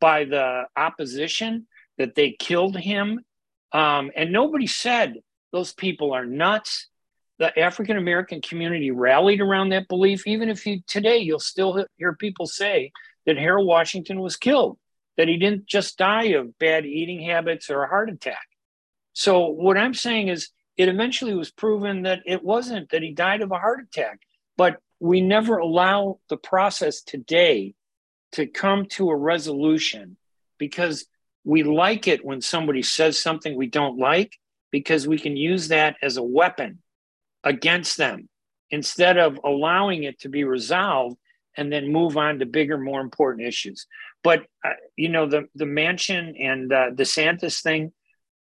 [0.00, 1.66] by the opposition,
[1.98, 3.20] that they killed him.
[3.72, 5.14] Um, and nobody said
[5.52, 6.88] those people are nuts.
[7.38, 10.26] The African American community rallied around that belief.
[10.26, 12.90] Even if you today, you'll still hear people say
[13.26, 14.78] that Harold Washington was killed
[15.16, 18.46] that he didn't just die of bad eating habits or a heart attack.
[19.12, 23.42] So, what I'm saying is, it eventually was proven that it wasn't, that he died
[23.42, 24.20] of a heart attack.
[24.56, 27.74] But we never allow the process today
[28.32, 30.16] to come to a resolution
[30.58, 31.06] because
[31.44, 34.38] we like it when somebody says something we don't like
[34.70, 36.78] because we can use that as a weapon
[37.44, 38.28] against them
[38.70, 41.16] instead of allowing it to be resolved
[41.56, 43.86] and then move on to bigger, more important issues.
[44.24, 47.92] But uh, you know, the the Manchin and uh, DeSantis thing,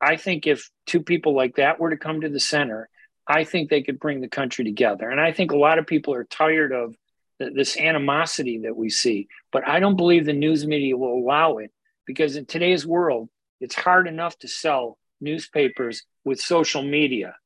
[0.03, 2.89] I think if two people like that were to come to the center,
[3.27, 5.09] I think they could bring the country together.
[5.09, 6.97] And I think a lot of people are tired of
[7.39, 9.29] th- this animosity that we see.
[9.53, 11.71] But I don't believe the news media will allow it
[12.05, 13.29] because in today's world,
[13.61, 17.37] it's hard enough to sell newspapers with social media.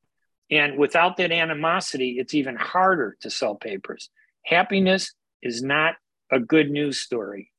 [0.49, 4.09] And without that animosity, it's even harder to sell papers.
[4.43, 5.93] Happiness is not
[6.31, 7.51] a good news story.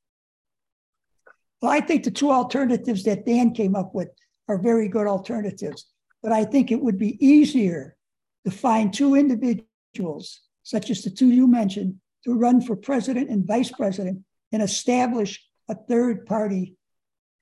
[1.62, 4.08] Well, I think the two alternatives that Dan came up with
[4.48, 5.86] are very good alternatives.
[6.22, 7.96] But I think it would be easier
[8.44, 13.46] to find two individuals, such as the two you mentioned, to run for president and
[13.46, 16.76] vice president and establish a third party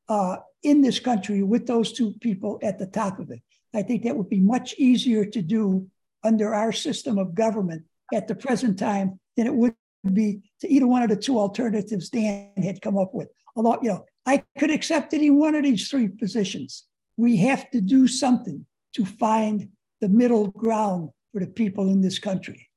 [0.09, 3.41] uh, in this country with those two people at the top of it.
[3.75, 5.89] I think that would be much easier to do
[6.25, 9.75] under our system of government at the present time than it would
[10.13, 13.29] be to either one of the two alternatives Dan had come up with.
[13.55, 16.85] Although, you know, I could accept any one of these three positions.
[17.17, 19.69] We have to do something to find
[20.01, 22.69] the middle ground for the people in this country.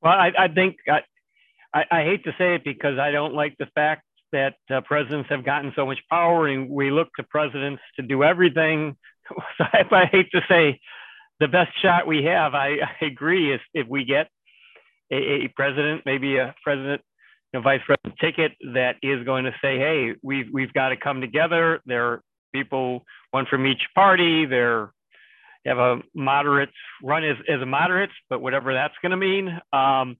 [0.00, 1.00] Well, I, I think I,
[1.74, 5.28] I, I, hate to say it because I don't like the fact that uh, presidents
[5.30, 8.96] have gotten so much power and we look to presidents to do everything.
[9.56, 10.80] So if I hate to say
[11.38, 14.28] the best shot we have, I, I agree, is if we get
[15.10, 17.00] a, a president, maybe a president
[17.52, 21.20] you vice president ticket that is going to say, hey, we've we've got to come
[21.20, 21.80] together.
[21.86, 22.22] There
[22.52, 24.46] people, one from each party.
[24.46, 24.92] They're
[25.64, 26.70] have a moderate
[27.02, 29.48] run as, as a moderate, but whatever that's going to mean.
[29.72, 30.16] Um,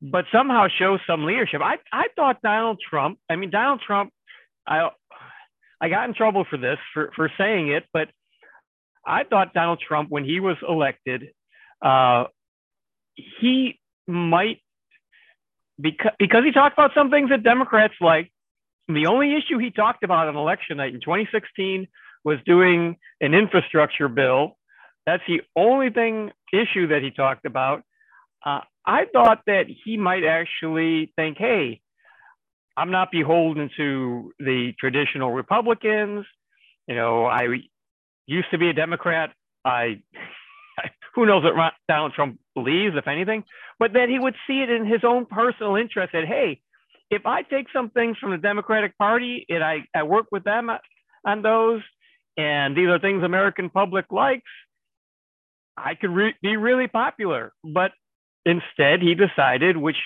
[0.00, 1.60] but somehow show some leadership.
[1.62, 4.12] I, I thought Donald Trump, I mean, Donald Trump,
[4.66, 4.90] I,
[5.80, 8.08] I got in trouble for this, for, for saying it, but
[9.04, 11.30] I thought Donald Trump, when he was elected,
[11.82, 12.24] uh,
[13.40, 14.60] he might
[15.80, 18.32] because because he talked about some things that Democrats like.
[18.88, 21.88] The only issue he talked about on election night in 2016
[22.24, 24.56] was doing an infrastructure bill.
[25.06, 27.82] That's the only thing issue that he talked about.
[28.44, 31.80] uh, I thought that he might actually think, hey,
[32.76, 36.24] I'm not beholden to the traditional Republicans.
[36.86, 37.46] You know, I
[38.26, 39.30] used to be a Democrat.
[39.64, 40.02] I,
[41.14, 43.44] who knows what Donald Trump believes, if anything,
[43.78, 46.60] but that he would see it in his own personal interest that, hey,
[47.10, 50.70] if I take some things from the Democratic Party and I, I work with them
[51.24, 51.82] on those,
[52.36, 54.50] and these are things American public likes,
[55.76, 57.52] I could re- be really popular.
[57.62, 57.92] But
[58.44, 59.96] instead, he decided, which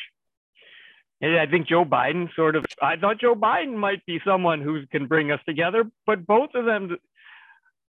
[1.22, 5.06] I think Joe Biden sort of, I thought Joe Biden might be someone who can
[5.06, 6.96] bring us together, but both of them,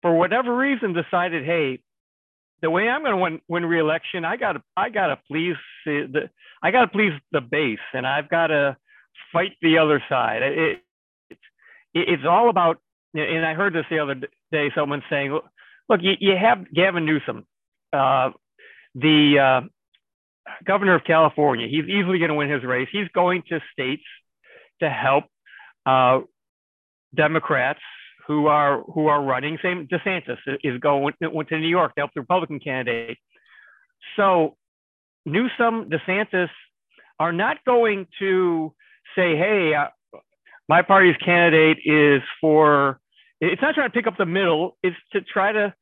[0.02, 1.80] for whatever reason, decided, hey,
[2.62, 5.56] the way I'm going to win, win re-election, I got to, I got to please
[5.86, 6.30] the,
[6.62, 8.78] I got to please the base, and I've got to
[9.32, 10.42] fight the other side.
[10.42, 10.80] It,
[11.30, 11.38] it,
[11.94, 12.78] it's all about,
[13.14, 14.16] and I heard this the other
[14.52, 15.38] day, someone saying,
[15.88, 17.46] look, you, you have Gavin Newsom,
[17.94, 18.32] uh,
[18.96, 19.68] the uh,
[20.66, 21.68] governor of California.
[21.68, 22.88] He's easily going to win his race.
[22.92, 24.04] He's going to states
[24.82, 25.26] to help
[25.86, 26.22] uh,
[27.16, 27.82] Democrats
[28.28, 29.58] who are who are running.
[29.62, 33.18] Same DeSantis is going went to New York to help the Republican candidate.
[34.16, 34.56] So
[35.26, 36.50] Newsom, DeSantis
[37.20, 38.74] are not going to
[39.20, 39.88] say, "Hey, uh,
[40.68, 43.00] my party's candidate is for."
[43.42, 44.78] It's not trying to pick up the middle.
[44.84, 45.74] It's to try to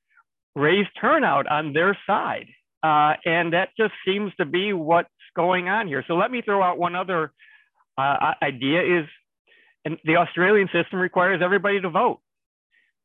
[0.56, 2.48] raise turnout on their side.
[2.84, 6.04] Uh, and that just seems to be what's going on here.
[6.08, 7.32] So let me throw out one other
[7.98, 9.06] uh, idea is,
[9.86, 12.20] and the Australian system requires everybody to vote.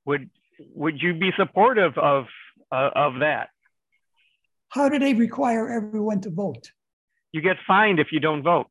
[0.06, 0.28] Would,
[0.74, 2.24] would you be supportive of,
[2.70, 3.48] uh, of that?
[4.68, 6.70] How do they require everyone to vote?
[7.32, 8.66] You get fined if you don't vote.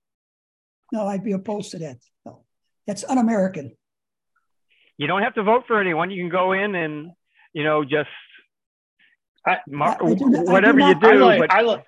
[0.92, 1.98] No, I'd be opposed to that.
[2.26, 2.44] No,
[2.86, 3.76] that's un-American.
[4.98, 6.12] You don't have to vote for anyone.
[6.12, 7.12] You can go in and,
[7.54, 8.10] you know, just
[9.48, 11.08] I, Mar- I not, whatever you do.
[11.08, 11.52] I, like, but...
[11.52, 11.86] I, like,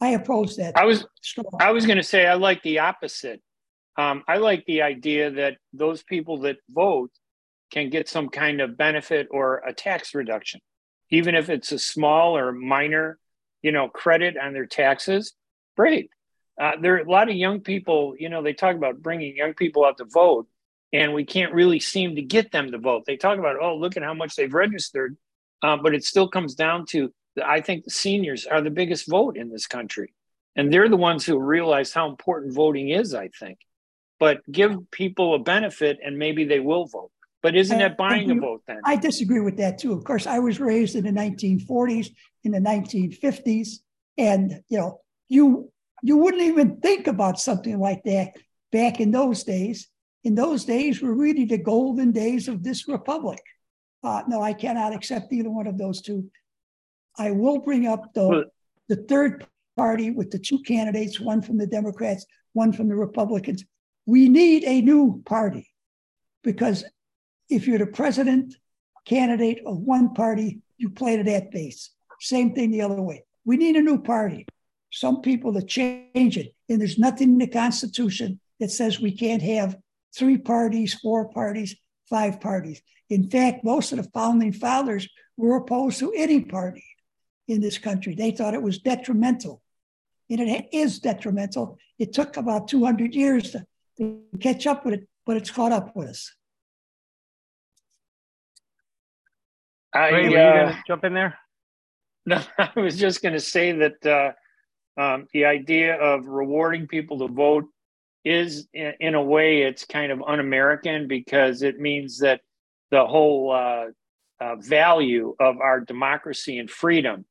[0.00, 0.76] I oppose that.
[0.76, 1.06] I was
[1.58, 3.40] I was going to say I like the opposite.
[3.96, 7.10] Um, I like the idea that those people that vote
[7.70, 10.60] can get some kind of benefit or a tax reduction,
[11.10, 13.18] even if it's a small or minor,
[13.62, 15.32] you know, credit on their taxes.
[15.76, 16.10] Great.
[16.60, 18.14] Uh, there are a lot of young people.
[18.18, 20.46] You know, they talk about bringing young people out to vote,
[20.92, 23.04] and we can't really seem to get them to vote.
[23.06, 25.16] They talk about, oh, look at how much they've registered
[25.64, 27.12] uh, but it still comes down to
[27.44, 30.12] I think the seniors are the biggest vote in this country.
[30.54, 33.58] And they're the ones who realize how important voting is, I think.
[34.20, 37.10] But give people a benefit and maybe they will vote.
[37.42, 38.80] But isn't that buying a vote then?
[38.84, 39.92] I disagree with that too.
[39.92, 42.10] Of course, I was raised in the 1940s,
[42.44, 43.80] in the 1950s,
[44.16, 45.72] and you know, you
[46.04, 48.36] you wouldn't even think about something like that
[48.70, 49.88] back in those days.
[50.22, 53.40] In those days were really the golden days of this republic.
[54.02, 56.30] Uh, no, I cannot accept either one of those two.
[57.16, 58.44] I will bring up the,
[58.88, 59.46] the third
[59.78, 63.64] party with the two candidates, one from the Democrats, one from the Republicans.
[64.04, 65.70] We need a new party
[66.42, 66.84] because
[67.48, 68.54] if you're the president
[69.06, 71.92] candidate of one party, you play to that base.
[72.20, 73.24] Same thing the other way.
[73.46, 74.46] We need a new party.
[74.94, 76.54] Some people to change it.
[76.68, 79.76] And there's nothing in the Constitution that says we can't have
[80.16, 81.74] three parties, four parties,
[82.08, 82.80] five parties.
[83.10, 86.84] In fact, most of the founding fathers were opposed to any party
[87.48, 88.14] in this country.
[88.14, 89.60] They thought it was detrimental.
[90.30, 91.76] And it is detrimental.
[91.98, 93.66] It took about 200 years to,
[93.98, 96.32] to catch up with it, but it's caught up with us.
[99.92, 101.36] I, Ray, uh, jump in there?
[102.26, 104.32] No, I was just going to say that uh,
[104.96, 107.64] um, the idea of rewarding people to vote
[108.24, 112.40] is, in, a way, it's kind of un-American because it means that
[112.90, 113.86] the whole uh,
[114.40, 117.24] uh, value of our democracy and freedom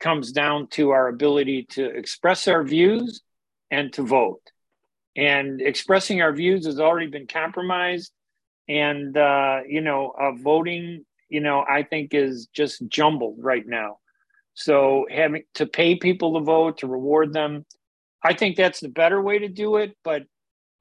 [0.00, 3.22] comes down to our ability to express our views
[3.70, 4.42] and to vote.
[5.14, 8.12] And expressing our views has already been compromised.
[8.68, 13.98] And, uh, you know, uh, voting, you know, I think is just jumbled right now.
[14.54, 17.64] So having to pay people to vote, to reward them,
[18.22, 19.96] I think that's the better way to do it.
[20.04, 20.24] But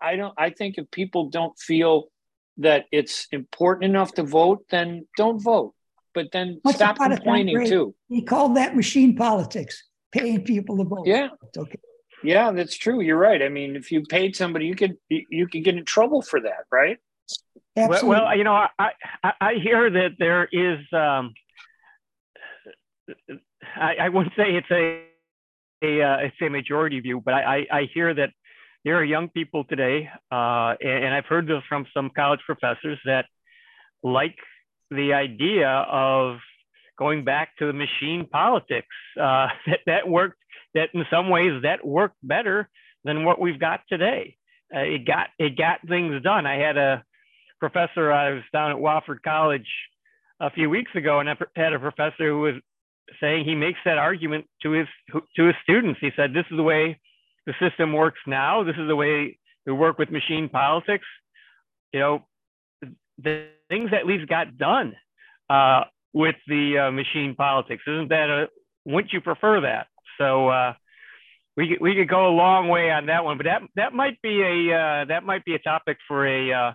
[0.01, 2.09] I don't, I think if people don't feel
[2.57, 5.73] that it's important enough to vote, then don't vote.
[6.13, 7.95] But then What's stop complaining too.
[8.09, 11.07] He called that machine politics, paying people to vote.
[11.07, 11.29] Yeah.
[11.57, 11.79] Okay.
[12.23, 13.01] Yeah, that's true.
[13.01, 13.41] You're right.
[13.41, 16.65] I mean, if you paid somebody, you could you could get in trouble for that,
[16.71, 16.97] right?
[17.77, 18.09] Absolutely.
[18.09, 18.91] Well, well you know, I,
[19.23, 20.79] I, I hear that there is.
[20.93, 21.33] Um,
[23.75, 25.03] I, I wouldn't say it's a
[25.83, 27.41] a uh, it's a majority view, but I,
[27.71, 28.29] I, I hear that
[28.83, 32.99] there are young people today, uh, and, and I've heard this from some college professors
[33.05, 33.25] that
[34.03, 34.35] like
[34.89, 36.37] the idea of
[36.97, 38.87] going back to the machine politics
[39.19, 40.37] uh, that that worked
[40.73, 42.69] that in some ways that worked better
[43.03, 44.37] than what we've got today.
[44.73, 46.45] Uh, it got it got things done.
[46.45, 47.03] I had a
[47.59, 48.11] professor.
[48.11, 49.67] I was down at Wofford College
[50.39, 52.55] a few weeks ago, and I had a professor who was
[53.19, 54.87] saying he makes that argument to his
[55.35, 55.99] to his students.
[55.99, 56.99] He said, "This is the way
[57.45, 58.63] the system works now.
[58.63, 61.05] This is the way we work with machine politics."
[61.93, 62.27] You know,
[63.17, 64.95] the things that least got done
[65.49, 65.83] uh,
[66.13, 67.83] with the uh, machine politics.
[67.87, 68.49] Isn't that a?
[68.85, 69.87] Wouldn't you prefer that?
[70.17, 70.73] So uh,
[71.57, 74.41] we we could go a long way on that one, but that that might be
[74.41, 76.73] a uh, that might be a topic for a uh,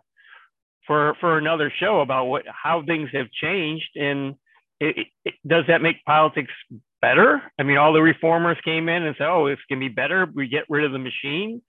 [0.87, 4.35] for for another show about what how things have changed and
[4.81, 6.53] it, it, does that make politics
[7.01, 7.43] better?
[7.59, 10.27] I mean, all the reformers came in and said, "Oh, it's gonna be better.
[10.33, 11.63] We get rid of the machine."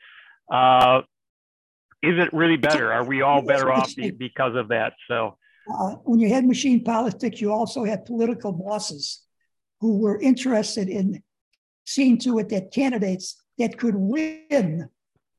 [0.51, 1.01] Uh,
[2.03, 2.91] is it really better?
[2.91, 4.93] Are we all better off because of that?
[5.07, 5.37] So,
[5.73, 9.23] uh, when you had machine politics, you also had political bosses
[9.81, 11.23] who were interested in
[11.85, 14.89] seeing to it that candidates that could win,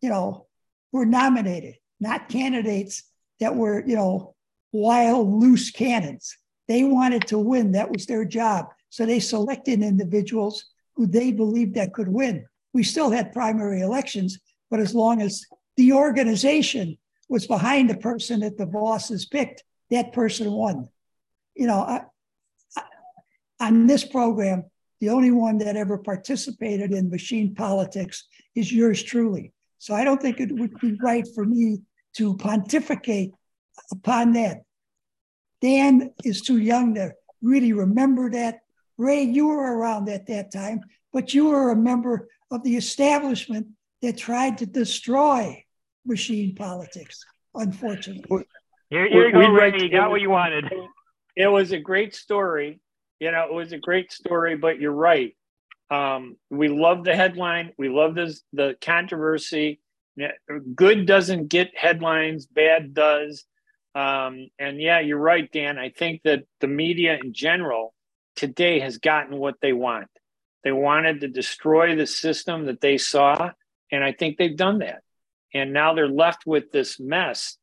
[0.01, 0.47] you know,
[0.93, 3.05] were nominated, not candidates
[3.41, 4.35] that were, you know,
[4.73, 6.37] wild, loose cannons.
[6.69, 7.73] They wanted to win.
[7.73, 8.67] That was their job.
[8.91, 12.47] So they selected individuals who they believed that could win.
[12.73, 14.39] We still had primary elections,
[14.71, 15.45] but as long as
[15.77, 16.99] the organization
[17.29, 20.89] was behind the person that the bosses picked, that person won.
[21.55, 22.03] You know, I,
[22.77, 22.83] I,
[23.61, 24.65] on this program,
[25.01, 29.53] the only one that ever participated in machine politics is yours truly.
[29.79, 31.79] So I don't think it would be right for me
[32.17, 33.33] to pontificate
[33.93, 34.63] upon that.
[35.61, 38.61] Dan is too young to really remember that.
[38.97, 40.81] Ray, you were around at that time,
[41.13, 43.69] but you were a member of the establishment
[44.03, 45.65] that tried to destroy
[46.05, 48.45] machine politics, unfortunately.
[48.91, 49.73] Here, here you go, Ray.
[49.79, 50.73] You got what you wanted.
[51.37, 52.81] It was a great story.
[53.21, 55.37] You know, it was a great story, but you're right.
[55.91, 57.73] Um, we love the headline.
[57.79, 59.81] We love this, the controversy.
[60.75, 63.45] Good doesn't get headlines, bad does.
[63.99, 65.77] Um, and yeah, you're right, Dan.
[65.77, 67.95] I think that the media in general
[68.37, 70.07] today has gotten what they want.
[70.63, 73.51] They wanted to destroy the system that they saw,
[73.91, 75.03] and I think they've done that.
[75.53, 77.57] And now they're left with this mess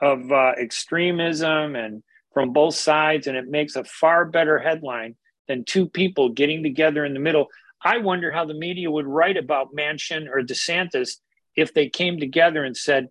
[0.00, 5.16] of uh, extremism and from both sides, and it makes a far better headline
[5.46, 7.48] than two people getting together in the middle.
[7.84, 11.18] I wonder how the media would write about Manchin or DeSantis
[11.54, 13.08] if they came together and said,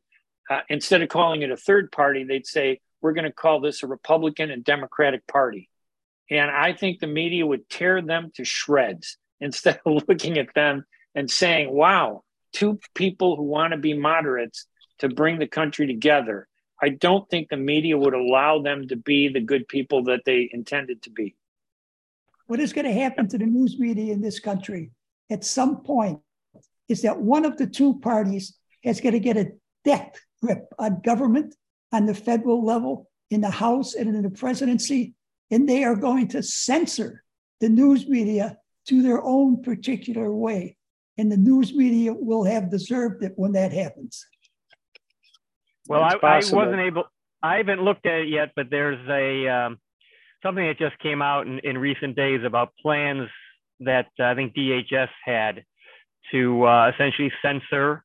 [0.51, 3.83] uh, instead of calling it a third party, they'd say, we're going to call this
[3.83, 5.69] a Republican and Democratic Party.
[6.29, 10.83] And I think the media would tear them to shreds instead of looking at them
[11.15, 14.67] and saying, wow, two people who want to be moderates
[14.99, 16.49] to bring the country together.
[16.81, 20.49] I don't think the media would allow them to be the good people that they
[20.51, 21.35] intended to be.
[22.47, 24.91] What is going to happen to the news media in this country
[25.29, 26.19] at some point
[26.89, 29.53] is that one of the two parties is going to get a
[29.85, 31.55] death grip on government
[31.91, 35.13] on the federal level, in the House, and in the presidency.
[35.49, 37.23] And they are going to censor
[37.59, 40.77] the news media to their own particular way.
[41.17, 44.25] And the news media will have deserved it when that happens.
[45.87, 47.03] Well, I, I, wasn't able,
[47.43, 49.77] I haven't looked at it yet, but there's a um,
[50.43, 53.29] something that just came out in, in recent days about plans
[53.81, 55.63] that uh, I think DHS had
[56.31, 58.03] to uh, essentially censor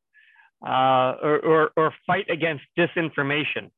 [0.64, 3.70] uh, or, or, or, fight against disinformation.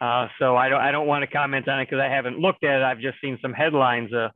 [0.00, 2.64] Uh, so I don't, I don't want to comment on it because I haven't looked
[2.64, 2.82] at it.
[2.82, 4.28] I've just seen some headlines uh,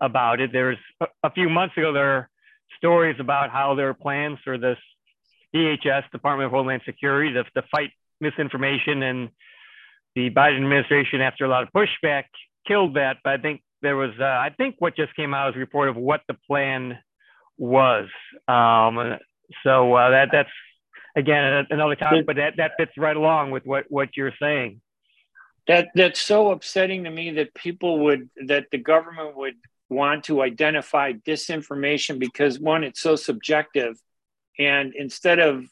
[0.00, 0.50] about it.
[0.52, 2.28] There's a, a, few months ago, there are
[2.76, 4.78] stories about how there are plans for this
[5.54, 7.90] DHS, Department of Homeland Security, to, to fight
[8.20, 9.02] misinformation.
[9.02, 9.28] And
[10.14, 12.24] the Biden administration, after a lot of pushback,
[12.66, 13.18] killed that.
[13.24, 15.88] But I think there was, uh, I think what just came out is a report
[15.88, 16.98] of what the plan
[17.58, 18.08] was.
[18.48, 19.18] Um,
[19.64, 20.48] so uh, that that's
[21.16, 24.80] again another topic, but that that fits right along with what what you're saying.
[25.66, 29.54] That that's so upsetting to me that people would that the government would
[29.88, 34.00] want to identify disinformation because one, it's so subjective,
[34.58, 35.64] and instead of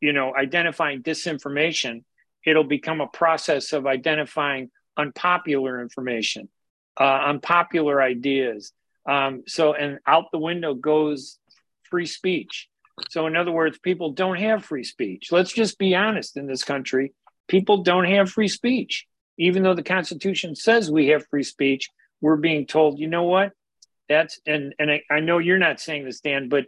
[0.00, 2.04] you know identifying disinformation,
[2.44, 6.48] it'll become a process of identifying unpopular information,
[7.00, 8.72] uh, unpopular ideas.
[9.08, 11.38] Um, so, and out the window goes
[11.90, 12.68] free speech.
[13.10, 15.32] So, in other words, people don't have free speech.
[15.32, 17.12] Let's just be honest in this country.
[17.48, 19.06] People don't have free speech.
[19.38, 21.88] Even though the Constitution says we have free speech,
[22.20, 23.52] we're being told, you know what?
[24.08, 26.66] That's, and, and I, I know you're not saying this, Dan, but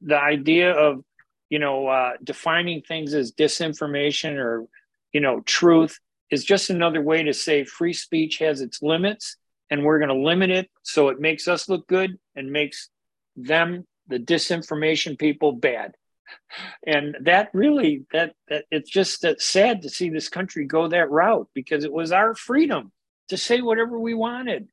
[0.00, 1.04] the idea of,
[1.48, 4.66] you know, uh, defining things as disinformation or,
[5.12, 5.98] you know, truth
[6.30, 9.36] is just another way to say free speech has its limits
[9.70, 12.88] and we're going to limit it so it makes us look good and makes
[13.36, 15.94] them the disinformation people bad.
[16.86, 21.10] And that really that that it's just that sad to see this country go that
[21.10, 22.92] route because it was our freedom
[23.28, 24.68] to say whatever we wanted,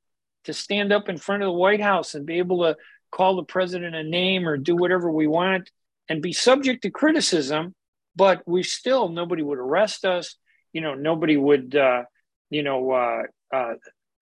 [0.46, 2.78] to stand up in front of the White House and be able to
[3.12, 5.70] call the president a name or do whatever we want
[6.08, 7.74] and be subject to criticism,
[8.16, 10.36] but we still nobody would arrest us.
[10.74, 12.04] You know, nobody would uh,
[12.50, 13.24] you know uh,
[13.54, 13.74] uh,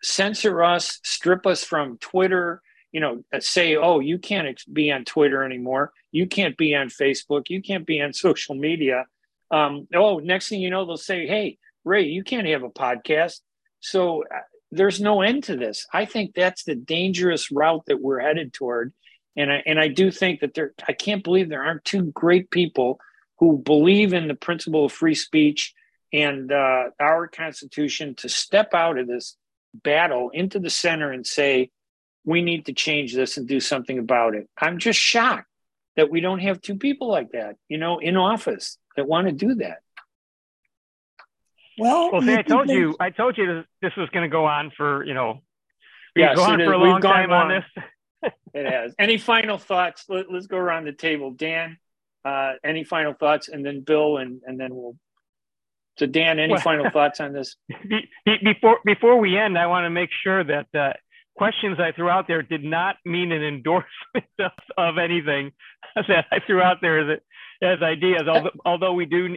[0.03, 2.63] censor us, strip us from Twitter,
[2.97, 5.93] you know, uh, say, oh, you can't be on Twitter anymore.
[6.13, 7.51] You can't be on Facebook.
[7.51, 9.05] You can't be on social media.
[9.51, 13.41] Um, oh, next thing you know, they'll say, hey, Ray, you can't have a podcast.
[13.81, 14.39] So uh,
[14.71, 15.87] there's no end to this.
[15.93, 18.95] I think that's the dangerous route that we're headed toward.
[19.37, 22.51] And I, and I do think that there, I can't believe there aren't two great
[22.51, 22.99] people
[23.41, 25.75] who believe in the principle of free speech
[26.15, 29.37] and uh, our Constitution to step out of this
[29.75, 31.71] battle into the center and say,
[32.27, 34.49] we need to change this and do something about it.
[34.59, 35.49] I'm just shocked
[35.95, 39.33] that we don't have two people like that, you know, in office that want to
[39.33, 39.79] do that.
[41.79, 44.73] Well, well, see, I told you, I told you this was going to go on
[44.77, 45.43] for, you know,
[46.15, 48.33] yeah, go on for a long time on this.
[48.55, 48.95] it has.
[48.99, 50.05] Any final thoughts?
[50.09, 51.31] Let, us go around the table.
[51.31, 51.79] Dan,
[52.25, 53.49] uh, any final thoughts?
[53.49, 54.97] And then Bill, and, and then we'll
[55.99, 57.57] so, Dan, any well, final thoughts on this?
[58.25, 60.93] Before before we end, I want to make sure that uh,
[61.37, 65.53] questions I threw out there did not mean an endorsement of, of anything
[66.09, 67.19] that I threw out there as,
[67.63, 68.23] as ideas.
[68.29, 69.37] Although, although we do,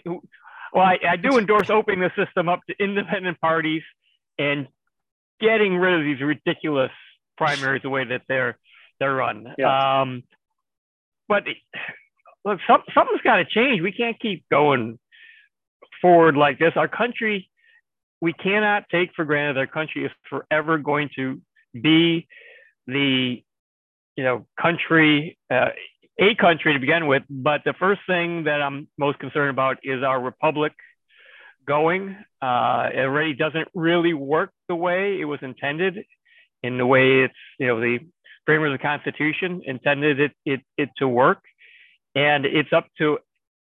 [0.73, 3.83] well, I, I do endorse opening the system up to independent parties
[4.37, 4.67] and
[5.39, 6.91] getting rid of these ridiculous
[7.37, 8.57] primaries the way that they're
[8.99, 9.53] they're run.
[9.57, 10.01] Yeah.
[10.01, 10.23] Um,
[11.29, 11.43] but
[12.43, 13.81] look, some, something's got to change.
[13.81, 14.99] We can't keep going
[16.01, 16.73] forward like this.
[16.75, 17.49] Our country,
[18.19, 21.41] we cannot take for granted our country is forever going to
[21.73, 22.27] be
[22.87, 23.43] the,
[24.15, 25.69] you know, country, uh,
[26.19, 27.23] a country to begin with.
[27.29, 30.73] But the first thing that I'm most concerned about is our republic
[31.65, 32.17] going.
[32.41, 36.03] Uh, it already doesn't really work the way it was intended,
[36.63, 37.99] in the way it's, you know, the
[38.45, 41.39] framers of the Constitution intended it, it, it to work.
[42.15, 43.19] And it's up to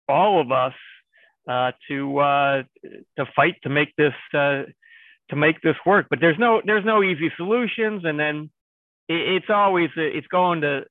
[0.08, 0.72] all of us
[1.48, 2.62] uh, to uh,
[3.16, 4.62] to fight to make this uh,
[5.30, 6.06] to make this work.
[6.10, 8.50] But there's no there's no easy solutions, and then
[9.08, 10.84] it, it's always it's going to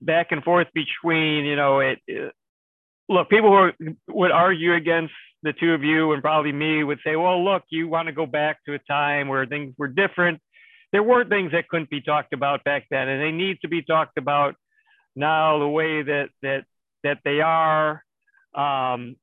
[0.00, 1.98] back and forth between you know it.
[2.10, 2.30] Uh,
[3.08, 3.72] look, people who are,
[4.08, 7.86] would argue against the two of you and probably me would say, well, look, you
[7.86, 10.40] want to go back to a time where things were different.
[10.90, 13.82] There were things that couldn't be talked about back then, and they need to be
[13.82, 14.54] talked about
[15.14, 16.64] now the way that that
[17.02, 18.02] that they are.
[18.54, 19.16] Um,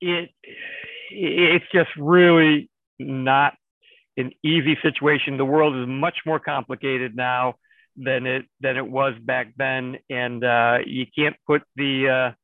[0.00, 0.30] it
[1.10, 3.54] it's just really not
[4.16, 5.36] an easy situation.
[5.36, 7.54] The world is much more complicated now
[7.96, 12.34] than it than it was back then, and uh, you can't put the uh,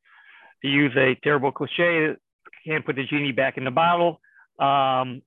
[0.62, 2.14] to use a terrible cliche,
[2.66, 4.20] can't put the genie back in the bottle.
[4.59, 5.22] Um,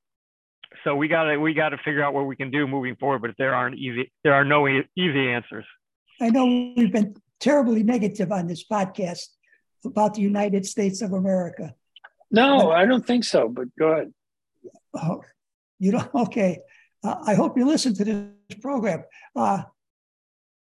[0.83, 3.21] so we gotta we gotta figure out what we can do moving forward.
[3.21, 5.65] But there aren't easy there are no easy answers.
[6.21, 9.27] I know we've been terribly negative on this podcast
[9.85, 11.75] about the United States of America.
[12.31, 14.13] No, I don't think so, but go ahead.
[15.01, 15.21] Oh,
[15.79, 16.09] you don't?
[16.15, 16.59] Okay.
[17.03, 19.03] Uh, I hope you listen to this program.
[19.35, 19.61] Uh,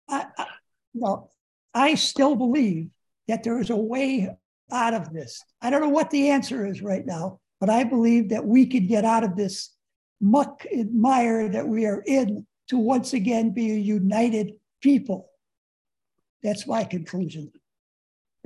[0.09, 0.47] I, I,
[0.95, 1.33] well,
[1.75, 2.89] I still believe
[3.29, 4.35] that there is a way
[4.73, 5.43] out of this.
[5.61, 8.89] I don't know what the answer is right now, but I believe that we could
[8.89, 9.71] get out of this
[10.21, 15.29] muck and mire that we are in to once again be a united people.
[16.43, 17.53] That's my conclusion.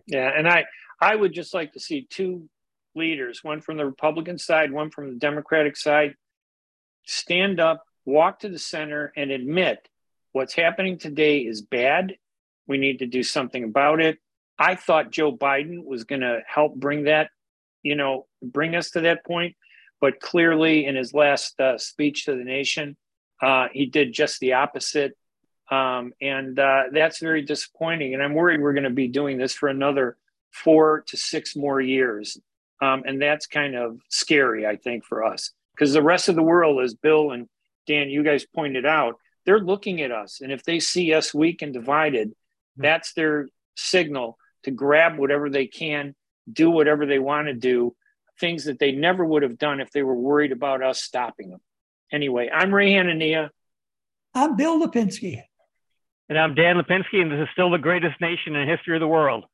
[0.06, 0.64] Yeah, and I
[1.00, 2.48] I would just like to see two
[2.98, 6.14] leaders, one from the Republican side, one from the Democratic side,
[7.06, 9.88] stand up, walk to the center, and admit
[10.32, 12.16] what's happening today is bad.
[12.66, 14.18] We need to do something about it.
[14.58, 17.30] I thought Joe Biden was going to help bring that,
[17.82, 19.56] you know, bring us to that point.
[20.00, 22.96] But clearly, in his last uh, speech to the nation,
[23.40, 25.16] uh, he did just the opposite.
[25.70, 28.14] Um, and uh, that's very disappointing.
[28.14, 30.16] And I'm worried we're going to be doing this for another
[30.50, 32.38] four to six more years.
[32.80, 36.42] Um, and that's kind of scary, I think, for us because the rest of the
[36.42, 37.48] world, as Bill and
[37.86, 40.40] Dan, you guys pointed out, they're looking at us.
[40.40, 42.82] And if they see us weak and divided, mm-hmm.
[42.82, 46.14] that's their signal to grab whatever they can,
[46.52, 47.94] do whatever they want to do,
[48.40, 51.60] things that they never would have done if they were worried about us stopping them.
[52.12, 53.50] Anyway, I'm Ray Hanania.
[54.34, 55.42] I'm Bill Lipinski.
[56.28, 59.00] And I'm Dan Lipinski, and this is still the greatest nation in the history of
[59.00, 59.44] the world.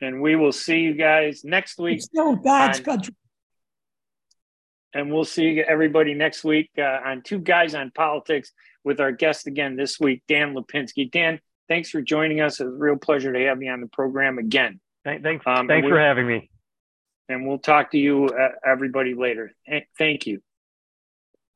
[0.00, 1.96] And we will see you guys next week.
[1.96, 3.14] It's still God's on, country.
[4.94, 8.52] And we'll see everybody next week uh, on Two Guys on Politics
[8.84, 11.10] with our guest again this week, Dan Lipinski.
[11.10, 12.54] Dan, thanks for joining us.
[12.54, 14.80] It's a real pleasure to have you on the program again.
[15.04, 16.50] Thanks, um, thanks for having me.
[17.28, 19.52] And we'll talk to you, uh, everybody, later.
[19.98, 20.40] Thank you.